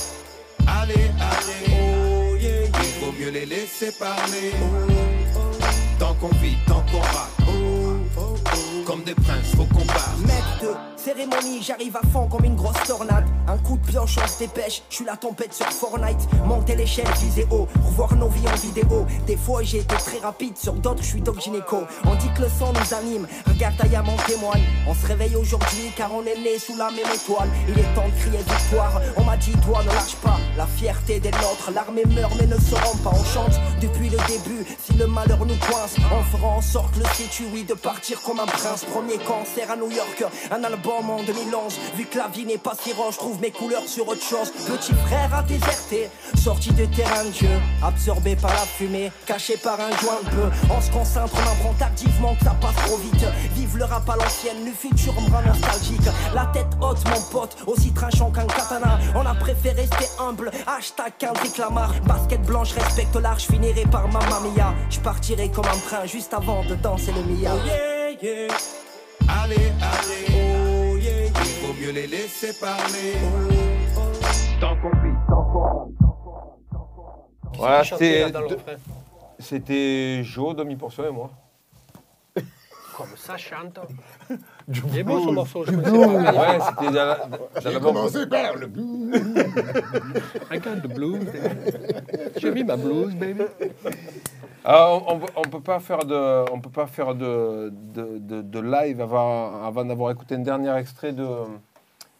[0.67, 1.71] Allez, allez.
[1.71, 1.94] Oh
[3.19, 4.51] mieux les laisser parler.
[5.99, 7.44] Tant qu'on vit, tant qu'on
[8.85, 10.19] Comme des princes, faut qu'on parte.
[10.61, 13.25] De cérémonie, j'arrive à fond comme une grosse tornade.
[13.47, 14.83] Un coup de pioche, on se dépêche.
[14.89, 16.27] Je suis la tempête sur Fortnite.
[16.45, 17.67] Monter l'échelle, viser haut.
[17.83, 19.05] Revoir nos vies en vidéo.
[19.27, 20.57] Des fois, j'ai été très rapide.
[20.57, 21.83] Sur d'autres, je suis Doc Gynéco.
[22.05, 23.27] On dit que le sang nous anime.
[23.47, 24.63] Regarde, Ayam en témoigne.
[24.87, 27.49] On se réveille aujourd'hui car on est né sous la même étoile.
[27.67, 29.01] Il est temps de crier victoire.
[29.17, 30.37] On m'a dit, toi, ne lâche pas.
[30.57, 31.71] La fierté des nôtres.
[31.73, 33.11] L'armée meurt mais ne se rend pas.
[33.13, 34.65] On chante depuis le début.
[34.83, 38.21] Si le malheur nous coince, on fera en sorte le situ, oui, de partir partir
[38.21, 38.85] comme un prince.
[38.85, 41.79] Premier concert à New York, un album en 2011.
[41.95, 44.51] Vu que la vie n'est pas si rose, je trouve mes couleurs sur autre chose.
[44.51, 49.79] Petit frère a déserté, sorti de terrain de jeu, absorbé par la fumée, caché par
[49.79, 50.71] un joint de.
[50.71, 53.25] On se concentre, on apprend tardivement que ça passe trop vite.
[53.55, 56.07] Vive le rap à l'ancienne, le futur me rend nostalgique.
[56.35, 58.99] La tête haute, mon pote, aussi tranchant qu'un katana.
[59.15, 60.51] On a préféré rester humble.
[60.67, 61.91] Hashtag Kendrick Lamar.
[62.05, 64.75] Basket blanche, respecte l'art, je finirai par Mamma Mia.
[64.91, 67.94] Je partirai comme un train juste avant de danser le Mia.
[68.21, 68.47] Yeah.
[69.27, 70.25] Allez, allez.
[70.31, 71.43] Oh yeah, yeah.
[71.43, 73.13] Il vaut mieux les laisser parler.
[74.59, 75.93] Tant qu'on vit, tant qu'on
[77.57, 78.31] Voilà, c'était
[79.39, 81.29] c'était Joe, demi-portion et moi.
[82.95, 83.79] Comme ça chante.
[84.67, 85.77] Il est beau ce morceau, je Du.
[85.77, 89.15] Ouais, c'était dans la- commencé par le blues.
[90.51, 91.27] I got the blues.
[92.37, 93.43] J'ai mis ma blues, baby.
[94.63, 98.41] Ah, on, on, on peut pas faire de, on peut pas faire de, de, de-
[98.41, 101.27] de live avant, avant d'avoir écouté un dernier extrait de,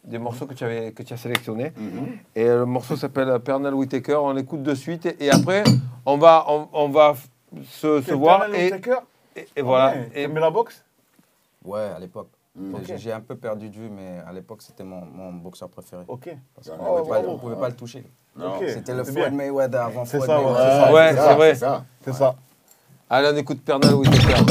[0.03, 1.73] des morceaux que tu, avais, que tu as sélectionnés.
[2.35, 4.17] Et le morceau s'appelle Pernell Whitaker.
[4.21, 5.63] On l'écoute de suite et, et après
[6.05, 7.15] on va, on, on va
[7.71, 8.97] se, voir et, Whitaker?
[9.35, 9.95] et, et voilà.
[9.95, 10.84] Ouais, Et- la boxe
[11.65, 12.29] Ouais, à l'époque.
[12.55, 12.75] Mm.
[12.97, 16.03] J'ai- un peu perdu de vue, mais à l'époque, c'était mon, mon boxeur préféré.
[16.07, 16.29] Ok.
[16.55, 17.29] Parce qu'on Oh, ne pouvait, pas- bravo.
[17.31, 18.05] on pouvait pas le toucher.
[18.37, 18.55] Non.
[18.55, 18.63] Ok.
[18.69, 19.37] C'était le C'est Floyd bien.
[19.37, 20.45] Mayweather avant C'est Floyd ça, ouais.
[20.53, 20.93] Mayweather.
[20.93, 21.55] Ouais, ça, c'est vrai.
[21.55, 21.85] ça.
[22.01, 22.35] C'est ça.
[23.09, 24.43] Allez, on écoute Pernell Whitaker.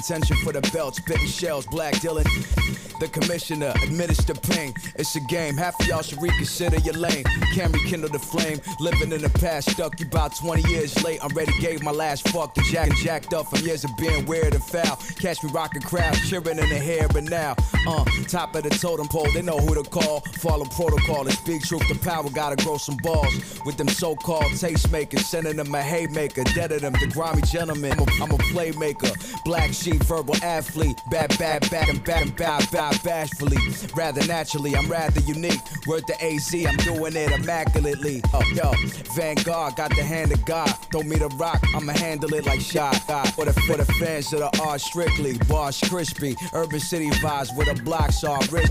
[0.00, 2.89] Contention for the belt, spitting shells, black Dylan.
[3.00, 4.74] The commissioner administer pain.
[4.96, 5.56] It's a game.
[5.56, 7.24] Half of y'all should reconsider your lane.
[7.54, 8.60] Can't rekindle the flame.
[8.78, 11.18] Living in the past, stuck you about 20 years late.
[11.24, 14.26] I'm ready, gave my last fuck to Jack and jacked up from years of being
[14.26, 14.96] weird and foul.
[15.18, 17.56] Catch me rocking crowds, cheering in the hair, but now,
[17.88, 20.20] uh, top of the totem pole, they know who to call.
[20.38, 22.28] Follow protocol and speak truth to power.
[22.28, 23.32] Gotta grow some balls
[23.64, 27.92] with them so-called tastemakers, sending them a haymaker, dead of them, the grimy gentleman.
[27.92, 32.36] I'm a, I'm a playmaker, black sheep, verbal athlete, bad, bad, bad, and bad, and
[32.36, 33.58] bow, bow, bashfully.
[33.94, 35.60] Rather naturally, I'm rather unique.
[35.86, 38.22] Word to AZ, I'm doing it immaculately.
[38.32, 38.72] Oh, yo,
[39.14, 40.68] Vanguard got the hand of God.
[40.90, 42.94] Throw me the rock, I'ma handle it like shot.
[43.34, 47.68] For the for the fans of the art strictly, bars crispy, urban city vibes with
[47.68, 48.70] a block saw rich.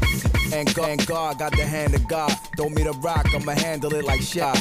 [0.54, 2.32] And God got the hand of God.
[2.58, 4.58] Throw me the rock, I'ma handle it like shot.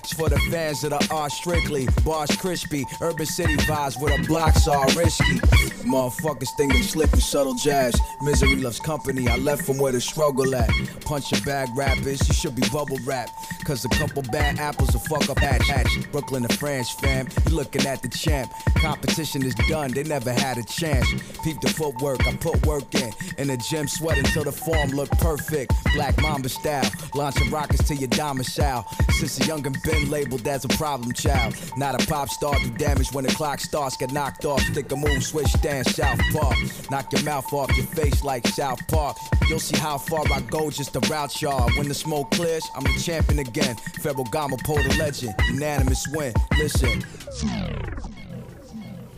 [0.00, 4.22] It's for the fans of the art strictly, bars crispy, urban city vibes with a
[4.26, 5.40] block saw risky.
[5.84, 7.94] Motherfuckers think they slick with subtle jazz.
[8.22, 9.28] Misery loves company.
[9.28, 10.70] I left from where the struggle at.
[11.04, 13.28] Punch your bag rappers, you should be bubble wrap.
[13.64, 15.66] Cause a couple bad apples will fuck up hatch.
[15.68, 16.10] hatch.
[16.10, 17.28] Brooklyn to France, fam.
[17.46, 18.52] You looking at the champ.
[18.84, 21.10] Competition is done, they never had a chance.
[21.42, 23.14] Peep the footwork, I put work in.
[23.38, 25.72] In the gym, sweat until the form look perfect.
[25.94, 26.84] Black Mamba style.
[27.14, 28.86] Launching rockets to your domicile.
[29.12, 31.56] Since a youngin' been labeled as a problem child.
[31.78, 33.96] Not a pop star, do damage when the clock starts.
[33.96, 36.58] Get knocked off, stick a move, switch dance, South Park.
[36.90, 39.16] Knock your mouth off your face like South Park.
[39.48, 41.70] You'll see how far I go just to route y'all.
[41.78, 43.76] When the smoke clears, I'm the champion again.
[44.02, 45.34] Federal Gama the legend.
[45.48, 46.34] Unanimous win.
[46.58, 47.02] Listen.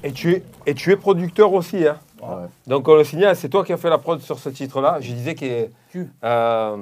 [0.07, 1.87] Et tu es, et tu es producteur aussi.
[1.87, 1.99] Hein.
[2.23, 2.47] Ouais.
[2.67, 4.99] Donc on le signale, c'est toi qui as fait la prod sur ce titre-là.
[5.01, 5.35] Je disais.
[5.91, 6.09] Tu.
[6.25, 6.77] Euh,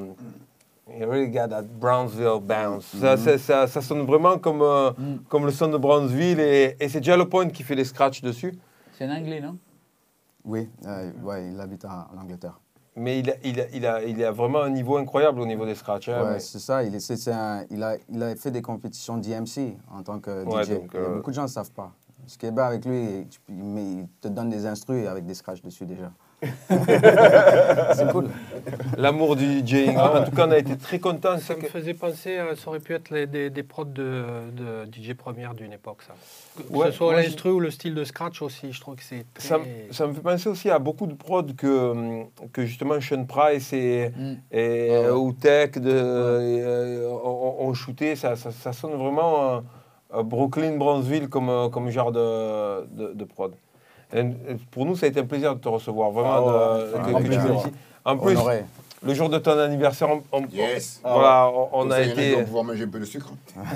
[0.89, 2.85] you really got that Brownsville bounce.
[3.01, 4.91] Ça, ça, ça- ça sonne vraiment comme, euh,
[5.29, 8.55] comme le son de Brownsville et, et c'est Jello Point qui fait les scratchs dessus.
[8.93, 9.57] C'est un anglais, non?
[10.45, 12.61] Oui, euh, ouais, il habite en, en Angleterre.
[12.97, 15.65] Mais il a, il, a, il, a, il a vraiment un niveau incroyable au niveau
[15.67, 16.11] des scratchs.
[16.11, 16.85] hein, Ouais, mais- c'est ça.
[16.85, 20.63] Il, est, un- il, a, il a fait des compétitions d'IMC en tant que Ouais,
[20.65, 20.69] DJ.
[20.75, 21.91] donc, Et euh, Beaucoup de gens ne savent pas.
[22.27, 25.63] Ce qui est bien avec lui, tu- il, te donne des instrus avec des scratchs
[25.63, 26.11] dessus déjà.
[27.95, 28.29] c'est cool.
[28.99, 29.97] L'amour du DJing.
[29.97, 31.39] En tout cas, on a été très contents.
[31.39, 34.85] Ça me faisait penser, à- ça aurait pu être les- des, des prods de, de
[34.93, 36.15] DJ Première d'une époque, ça.
[36.69, 39.25] Que Ouais, ce soit l'instru ou le style de scratch aussi, je trouve que c'est
[39.33, 39.49] très...
[39.49, 43.25] Ça, me- ça me fait penser aussi à beaucoup de prods que, que justement Sean
[43.25, 44.33] Price et, Mm.
[44.53, 45.11] et Ouais, ouais.
[45.11, 48.17] Outek de, euh, ont, ont shooté.
[48.17, 49.61] Ça, ça, ça sonne vraiment euh,
[50.23, 53.53] Brooklyn, Brownsville comme, euh, comme genre de, de, de prod.
[54.13, 54.33] Et, euh,
[54.71, 57.29] pour nous, ça a été un plaisir de te recevoir, vraiment, Ah de- que- que
[57.29, 57.67] tu ici.
[58.05, 58.65] En plus, Honoré.
[59.03, 61.01] le jour de ton anniversaire, on, on- Yes.
[61.03, 62.35] voilà, on, on Comme a ça, été.
[62.35, 63.33] vont pouvoir manger un peu de sucre.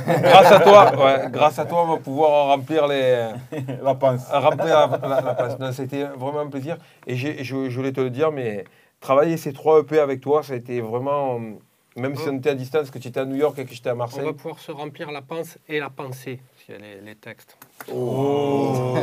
[0.07, 3.31] grâce à toi, ouais, grâce à toi, on va pouvoir remplir les.
[3.83, 4.29] La pince.
[4.31, 5.59] remplir la, la- la place.
[5.59, 6.77] Non, C'était vraiment un plaisir.
[7.07, 8.65] Et je voulais te le dire, mais
[9.01, 11.39] travailler ces trois EP avec toi, ça a été vraiment.
[11.99, 13.91] Même si on était à distance, que tu étais à New York et que j'étais
[13.91, 14.25] à On Marseille.
[14.25, 17.57] va pouvoir se remplir la panse et la pensée, s'il y a les, les textes.
[17.93, 18.95] Oh.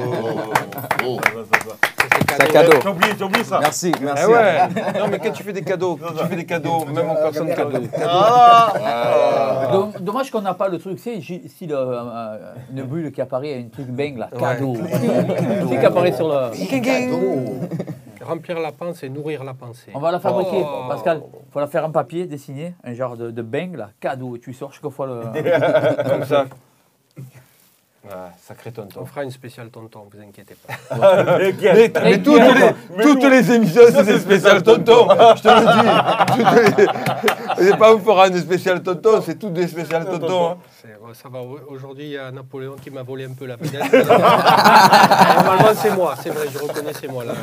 [1.06, 1.20] Oh.
[1.34, 2.80] C'est C'est un cadeau.
[2.82, 3.60] J'ai oublié, j'ai oublié ça.
[3.60, 4.24] Merci, merci.
[4.26, 4.60] Ah ouais
[5.00, 7.54] Non, mais quand tu fais des cadeaux, quand tu fais des cadeaux, même aux personnes
[7.54, 7.80] cadeaux.
[8.02, 9.70] Ah.
[9.72, 13.56] Dom- Dommage qu'on n'a pas le truc, c'est style euh, euh, une bulle qui apparaît,
[13.60, 14.76] un truc bang là, cadeau.
[15.70, 16.52] C'est qui apparaît sur le.
[18.26, 19.91] Remplir la panse et nourrir la pensée.
[19.93, 20.88] On va la fabriquer, Oh.
[20.89, 21.21] Pascal.
[21.51, 24.36] faut la faire en papier, dessiner, un genre de, de bang là, cadeau.
[24.36, 25.21] Et tu sors chaque fois le.
[26.09, 26.45] Comme ça.
[28.12, 28.99] Ah, sacré tonton.
[29.01, 30.74] On fera une spéciale tonton, vous inquiétez pas.
[31.39, 35.08] Mais, mais toutes, les, toutes les émissions, c'est des spéciales tonton.
[35.36, 36.88] Je te le dis.
[37.58, 40.49] C'est pas on fera une spéciale tonton, c'est toutes des spéciales tonton.
[40.51, 40.58] hein.
[41.03, 41.39] Ouais, Ça va.
[41.70, 43.91] Aujourd'hui, il y a Napoléon qui m'a volé un peu la vedette.
[43.93, 46.16] Normalement, c'est moi.
[46.22, 47.34] C'est vrai, je reconnais, c'est moi là.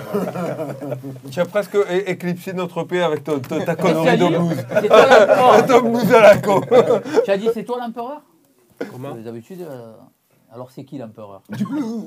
[1.30, 4.64] Tu as presque éclipsé notre paix avec ton- ton- ta connerie de dit blues.
[4.80, 5.66] C'est toi l'empereur.
[5.66, 6.60] Ton blues à la con.
[7.24, 8.22] Tu as dit c'est toi l'empereur?
[8.90, 9.14] Comment?
[9.14, 9.92] D'habitude, euh,
[10.54, 11.40] alors c'est qui l'empereur?
[11.48, 12.04] Du blues.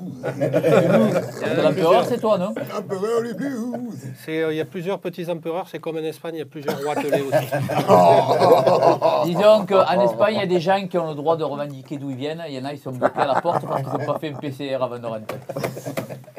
[1.62, 2.50] L'empereur c'est toi, non?
[2.76, 3.98] Empereur les blues.
[4.28, 5.66] Euh, Il y a plusieurs petits empereurs.
[5.68, 7.46] C'est comme en Espagne, il y a plusieurs rois telés aussi.
[9.26, 12.10] Disons qu'en Espagne, il y a des gens qui ont le droit de revendiquer d'où
[12.10, 12.42] ils viennent.
[12.48, 14.28] Il y en a, ils sont bloqués à la porte parce qu'ils n'ont pas fait
[14.32, 15.38] un PCR avant de rentrer.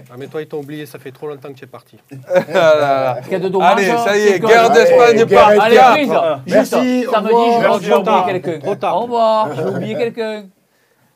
[0.09, 0.85] Ah, mais toi, ils t'ont oublié.
[0.85, 1.97] Ça fait trop longtemps que tu es parti.
[2.55, 3.17] Ah.
[3.25, 6.09] Ce y a de dommage, Allez, ça y est, que- guerre d'Espagne par Allez, prise
[6.45, 7.61] Juste, Merci, au samedi, revoir.
[7.73, 8.25] je oublié revoir.
[8.27, 8.59] quelqu'un.
[8.93, 10.45] Au revoir, j'ai oublié quelqu'un.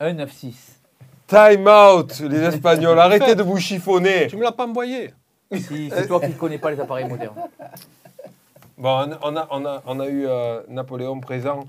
[0.02, 0.71] 1-9-6.
[1.32, 3.00] Time out, les Espagnols.
[3.00, 4.28] Arrêtez de vous chiffonner.
[4.28, 5.14] Tu me l'as pas envoyé
[5.50, 7.36] Si, c'est toi qui ne connais pas les appareils modernes.
[8.78, 11.62] Bon, on a, on a, on a eu euh, Napoléon présent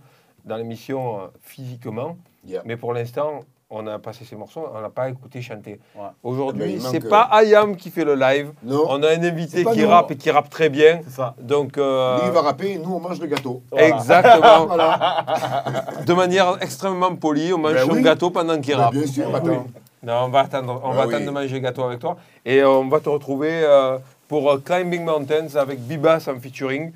[0.44, 2.62] dans l'émission euh, physiquement, Yeah.
[2.64, 3.44] mais pour l'instant,
[3.74, 5.80] on a passé ces morceaux, on n'a pas écouté chanter.
[5.96, 6.02] Ouais.
[6.22, 8.52] Aujourd'hui, ben, c'est pas Ayam qui fait le live.
[8.62, 8.84] Non.
[8.88, 9.88] On a un invité qui nous.
[9.88, 11.00] rappe et qui rappe très bien.
[11.04, 11.34] C'est ça.
[11.40, 13.62] Donc, euh, Lui, il va rapper, nous, on mange le gâteau.
[13.74, 14.66] exactement.
[14.66, 15.24] Voilà.
[16.06, 18.02] De manière extrêmement polie, on mange Ben oui.
[18.02, 18.92] gâteau pendant qu'il Bah, rappe.
[18.94, 19.66] bien sûr, attends.
[20.04, 21.14] Non, on va attendre, on Ah va oui.
[21.14, 22.16] attendre de manger le gâteau avec toi.
[22.44, 23.98] Et euh, on va te retrouver euh,
[24.28, 26.92] pour euh, Climbing Mountains avec Bibas en featuring.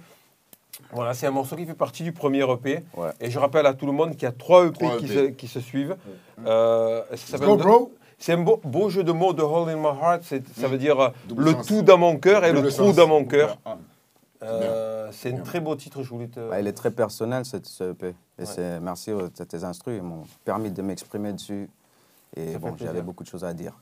[0.97, 2.83] Voilà, c'est un morceau qui fait partie du premier EP.
[2.97, 3.11] Ouais.
[3.21, 5.15] Et je rappelle à tout le monde qu'il y a trois EP, Trois qui, EP.
[5.15, 5.97] se, qui se suivent.
[6.47, 7.49] Euh, ça s'appelle.
[8.19, 10.23] C'est un beau, beau jeu de mots de Hole in My Heart.
[10.25, 11.67] C'est- Ça veut dire euh, Double le sens.
[11.67, 12.97] tout dans mon cœur et le trou sens.
[12.97, 13.59] dans mon cœur.
[13.67, 13.77] Ah.
[14.43, 16.41] Euh, c'est un très beau titre, je voulais te.
[16.49, 18.09] Bah, il est très personnel, ce, ce EP.
[18.09, 18.47] Et Ouais.
[18.47, 21.69] c'est merci aux à tes instrus, ils m'ont permis de m'exprimer dessus.
[22.37, 23.73] Et bon, j'avais beaucoup de choses à dire.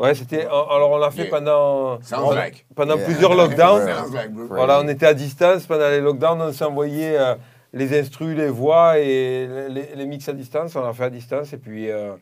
[0.00, 0.42] Ouais, c'était.
[0.46, 1.98] Alors on l'a fait pendant,
[2.34, 2.66] like.
[2.74, 3.04] pendant Yeah.
[3.04, 3.86] plusieurs lockdowns.
[4.12, 4.30] Like.
[4.48, 7.34] Voilà, on était à distance pendant les lockdowns, on s'envoyait euh,
[7.72, 10.74] les instrus, les voix et les, les mix à distance.
[10.76, 12.12] On l'a fait à distance et puis euh,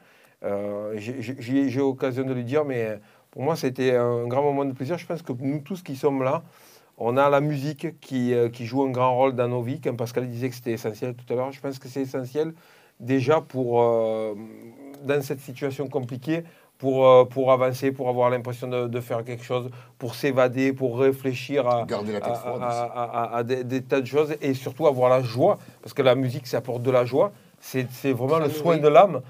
[0.45, 2.99] euh, j'ai- eu l'occasion de lui dire, mais
[3.31, 4.99] pour moi c'était un grand moment de plaisir.
[4.99, 6.43] Je pense que nous tous qui sommes là,
[6.99, 9.81] on a la musique qui, qui joue un grand rôle dans nos vies.
[9.81, 12.53] Comme Pascal disait que c'était essentiel tout à l'heure, je pense que c'est essentiel
[12.99, 13.81] déjà pour,
[15.05, 16.45] dans cette situation compliquée,
[16.81, 19.69] pour, euh, pour avancer, pour avoir l'impression de, de faire quelque chose,
[19.99, 22.63] pour s'évader, pour réfléchir à, Garder la à, tête froide.
[22.63, 25.93] à- à- à- à des, des tas de choses et surtout avoir la joie, parce
[25.93, 27.33] que la musique, ça apporte de la joie.
[27.61, 28.59] C'est c'est vraiment Ça le nourrit.
[28.59, 29.21] soin de l'âme.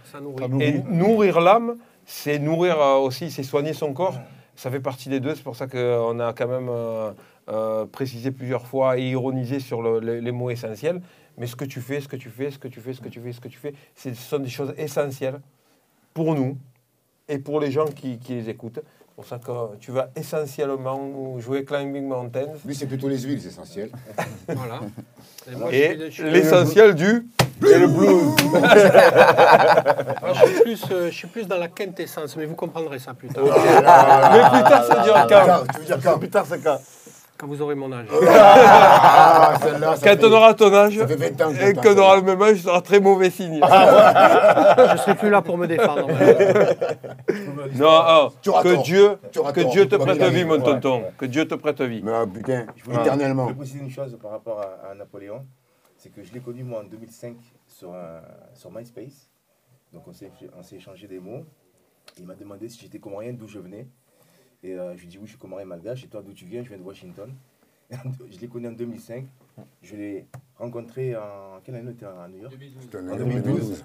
[0.60, 1.74] Et nourrir l'âme,
[2.06, 4.14] c'est nourrir euh, aussi, c'est soigner son corps.
[4.54, 5.34] Ça fait partie des deux.
[5.34, 7.10] C'est pour ça qu'on a quand même euh,
[7.48, 11.00] euh, précisé plusieurs fois et ironisé sur le- le- les mots essentiels.
[11.38, 13.08] Mais ce que tu fais, ce que tu fais, ce que tu fais, ce que
[13.08, 15.40] tu fais, ce que tu fais, ce sont des choses essentielles
[16.14, 16.56] pour nous
[17.30, 18.80] et pour les gens qui, qui les écoutent.
[18.82, 22.48] C'est pour ça que tu vas essentiellement jouer Climbing Mountains.
[22.64, 23.90] Lui, c'est plutôt les huiles, c'est essentiel.
[24.48, 24.80] Voilà.
[25.50, 27.26] Et moi, je l'essentiel du...
[27.62, 28.34] Et le blues.
[30.34, 33.28] je suis plus, euh, je suis plus dans la quintessence, mais vous comprendrez ça plus
[33.28, 33.44] tard.
[33.44, 36.78] Mais plus tard, ça veut dire quand Quand Tu veux dire quand Putain, c'est quand
[37.40, 38.06] Quand vous aurez mon âge.
[39.42, 41.72] Ah, celle-là, ça Quand fait- on aura ton âge Ça fait 20 ans que et
[41.72, 43.60] qu'on aura le même âge, ce sera très mauvais signe.
[43.62, 46.08] je serai plus là pour me défendre.
[47.74, 48.82] Non, ah, Tu auras que tort.
[48.82, 51.04] Dieu, Tu auras que tort, Dieu tu te vas prête vie, mon tonton.
[51.16, 52.02] Que Dieu te prête vie.
[52.04, 53.46] Mais ah, putain, Je éternellement.
[53.46, 55.46] Je veux préciser une chose par rapport à, à Napoléon,
[55.96, 57.36] c'est que je l'ai connu moi en 2005
[57.66, 58.20] sur, un-
[58.54, 59.30] sur MySpace.
[59.92, 61.44] Donc on s'est on s'est échangé des mots.
[62.18, 63.86] Il m'a demandé si j'étais comorien, d'où je venais.
[64.62, 66.04] Et euh, je lui dit oui, je suis comorien malgache.
[66.04, 67.32] Et toi, d'où tu viens Je viens de Washington.
[67.90, 69.24] je l'ai connu en 2005.
[69.82, 70.26] Je l'ai
[70.58, 71.60] rencontré en.
[71.64, 73.84] Quelle année on était à New York C'était en En 2012.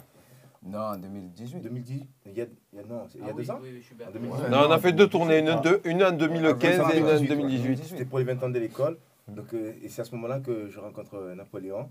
[0.67, 1.61] Non, en 2018.
[1.61, 4.11] 2010 il y a, il y a- non, c'est- il y a deux ans En
[4.11, 4.49] 2010.
[4.49, 7.83] Non, on a fait deux tournées, une, deux- une en 2015 et une en 2018.
[7.83, 8.97] C'était pour les 20 ans de l'école.
[9.27, 11.89] Donc, euh, et c'est à ce moment-là que je rencontre euh, Napoléon.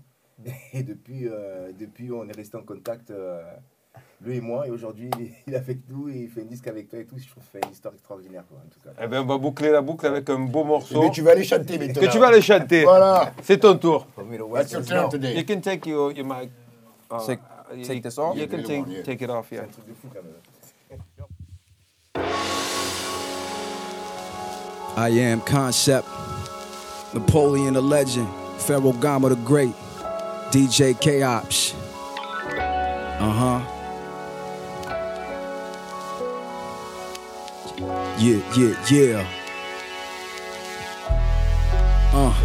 [0.73, 3.41] Et depuis, euh, depuis, on est resté en contact, euh,
[4.21, 4.65] lui et moi.
[4.67, 5.09] Et aujourd'hui,
[5.47, 7.15] il, est- avec nous et il fait un disque avec toi et tout.
[7.17, 8.89] Je trouve que c'est une histoire extraordinaire, quoi, en tout cas.
[9.03, 11.01] Eh ben, on va boucler la boucle avec un beau morceau.
[11.01, 12.01] Mais tu vas aller chanter maintenant.
[12.01, 12.83] Que tu vas aller chanter.
[12.83, 13.33] Voilà.
[13.43, 14.07] C'est ton tour.
[14.53, 15.35] That's your turn today.
[15.35, 16.49] You can take your, your mic.
[17.11, 17.39] uh, Take-
[17.83, 18.35] take this off?
[18.37, 19.63] You can take, take it off, C'est yeah.
[19.63, 20.33] un truc de fou, quand même.
[24.97, 26.07] I am concept.
[27.13, 28.27] Napoleon the legend.
[28.59, 29.73] Pharaoh Gama the great.
[30.51, 31.73] DJ K-Ops.
[33.19, 33.59] Uh huh.
[38.17, 39.27] Yeah, yeah, yeah.
[42.13, 42.44] Uh.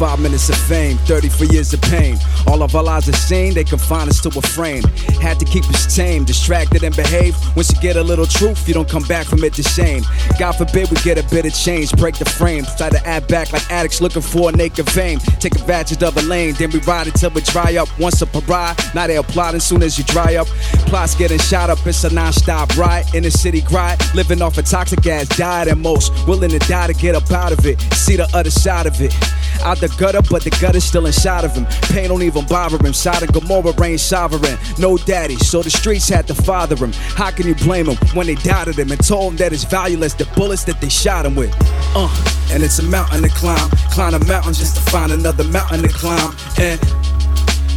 [0.00, 2.16] Five minutes of fame, 34 years of pain.
[2.46, 4.82] All of our lives are seen, they confine us to a frame.
[5.20, 7.36] Had to keep us tame, distracted and behave.
[7.54, 10.02] Once you get a little truth, you don't come back from it the same.
[10.38, 12.64] God forbid we get a bit of change, break the frame.
[12.78, 15.18] Try to add back like addicts looking for a naked vein.
[15.38, 17.90] Take advantage of a lane, then we ride until we dry up.
[17.98, 20.46] Once a pariah, now they applauding soon as you dry up.
[20.88, 24.00] Plots getting shot up, it's a non-stop riot in the city grind.
[24.14, 27.52] Living off a toxic ass diet and most willing to die to get up out
[27.52, 27.78] of it.
[27.92, 29.14] See the other side of it.
[29.62, 31.66] Out the gutter, but the gutter's still inside of him.
[31.92, 32.92] Pain don't even bother him.
[32.92, 34.58] Of Gomorrah reign sovereign.
[34.78, 36.92] No daddy, so the streets had to father him.
[36.92, 40.14] How can you blame him when they doubted him and told him that it's valueless,
[40.14, 41.54] the bullets that they shot him with?
[41.94, 42.08] Uh,
[42.52, 43.70] and it's a mountain to climb.
[43.90, 46.34] Climb a mountain just to find another mountain to climb.
[46.58, 46.80] And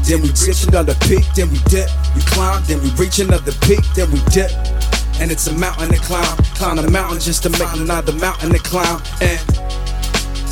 [0.06, 1.90] then we reach another peak, then we dip.
[2.16, 4.52] We climb, then we reach another peak, then we dip.
[5.20, 6.38] And it's a mountain to climb.
[6.56, 9.02] Climb a mountain just to make another mountain to climb.
[9.22, 9.40] And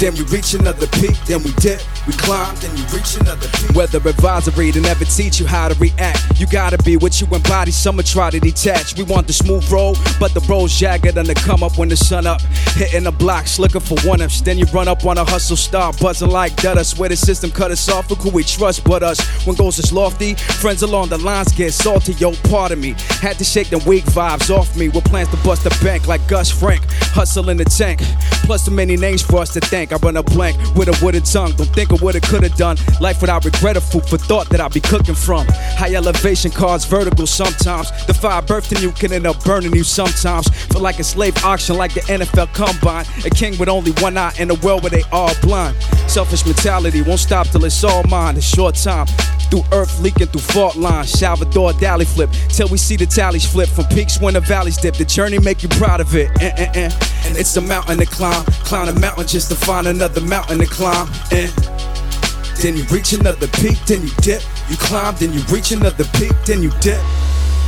[0.02, 1.80] then we reach another peak, then we dip.
[2.08, 3.76] We climb, then you reach another peak.
[3.76, 6.40] Weather advisory to never teach you how to react.
[6.40, 8.98] You gotta be what you embody, some will try to detach.
[8.98, 11.96] We want the smooth road, but the road's jagged and the come up when the
[11.96, 12.42] sun up.
[12.74, 14.42] Hitting the blocks, looking for one ups.
[14.42, 16.84] Then you run up on a hustle star, buzzing like Dutta.
[16.84, 19.20] Swear the system cut us off, who could we trust but us?
[19.46, 22.96] When goals is lofty, friends along the lines get salty, yo, part of me.
[23.22, 26.28] Had to shake them weak vibes off me with plans to bust the bank like
[26.28, 26.82] Gus Frank.
[27.14, 28.02] Hustle in the tank,
[28.46, 29.91] plus too many names for us to thank.
[29.92, 32.56] I run a blank with a wooden tongue, don't think of what it could have
[32.56, 32.78] done.
[33.00, 35.46] Life without regret or food for thought that I'll be cooking from.
[35.50, 37.92] High elevation cars vertical sometimes.
[38.08, 40.48] The fire birthing you can end up burning you sometimes.
[40.68, 43.06] Feel like a slave auction, like the NFL combine.
[43.26, 45.76] A king with only one eye in a world where they all blind.
[46.08, 48.38] Selfish mentality won't stop till it's all mine.
[48.38, 49.08] A short time
[49.52, 51.12] through earth leaking through fault lines.
[51.12, 54.96] Salvador Dali flip till we see the tallies flip from peaks when the valleys dip.
[54.96, 56.32] The journey make you proud of it.
[56.42, 56.90] Eh, eh, eh.
[57.26, 58.44] And it's a mountain to climb.
[58.66, 61.08] Climb a mountain just to find another mountain to climb.
[61.32, 61.50] Eh.
[62.62, 64.44] Then you reach another peak, then you dip.
[64.70, 67.02] You climb, then you reach another peak, then you dip.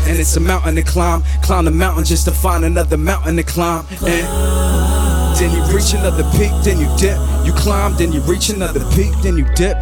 [0.05, 1.23] And it's a mountain to climb.
[1.41, 3.85] Climb the mountain just to find another mountain to climb.
[4.05, 7.17] And then you reach another peak, then you dip.
[7.45, 9.77] You climb, then you reach another peak, then you dip.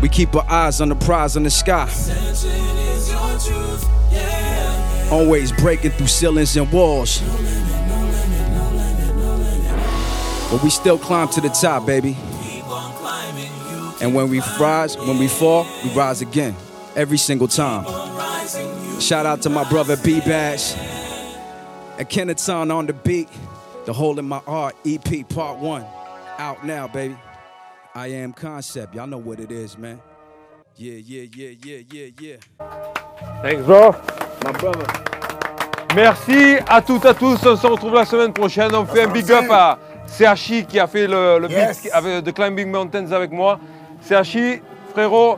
[0.00, 1.86] We keep our eyes on the prize in the sky.
[3.44, 5.08] Truth, yeah, yeah.
[5.10, 7.20] Always breaking through ceilings and walls.
[10.54, 12.16] But we still climb to the top, baby.
[14.00, 16.54] And when we rise, when we fall, we rise again.
[16.94, 17.84] Every single time.
[19.00, 20.76] Shout out to my brother B Bash.
[21.98, 23.28] And Kenneton on the beat.
[23.84, 25.84] The Hole in My Heart EP Part 1.
[26.38, 27.16] Out now, baby.
[27.96, 28.94] I am Concept.
[28.94, 30.00] Y'all know what it is, man.
[30.76, 32.36] Yeah, yeah, yeah, yeah, yeah, yeah.
[33.42, 33.90] Thanks, bro.
[34.44, 34.86] My brother.
[35.96, 37.44] Merci à toutes et à tous.
[37.44, 38.72] On se retrouve la semaine prochaine.
[38.72, 39.78] On fait un big up à
[40.08, 41.82] CHI qui a fait le, le Yes.
[41.82, 43.58] beat avec, de Climbing Mountains avec moi.
[44.08, 44.60] CHI,
[44.92, 45.36] frérot.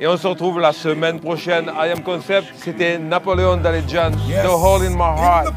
[0.00, 1.66] Et on se retrouve la semaine prochaine.
[1.76, 2.48] I Am Concept.
[2.56, 4.10] C'était Napoléon Daledjan.
[4.28, 4.42] Yes.
[4.44, 5.52] The Hole in My Heart.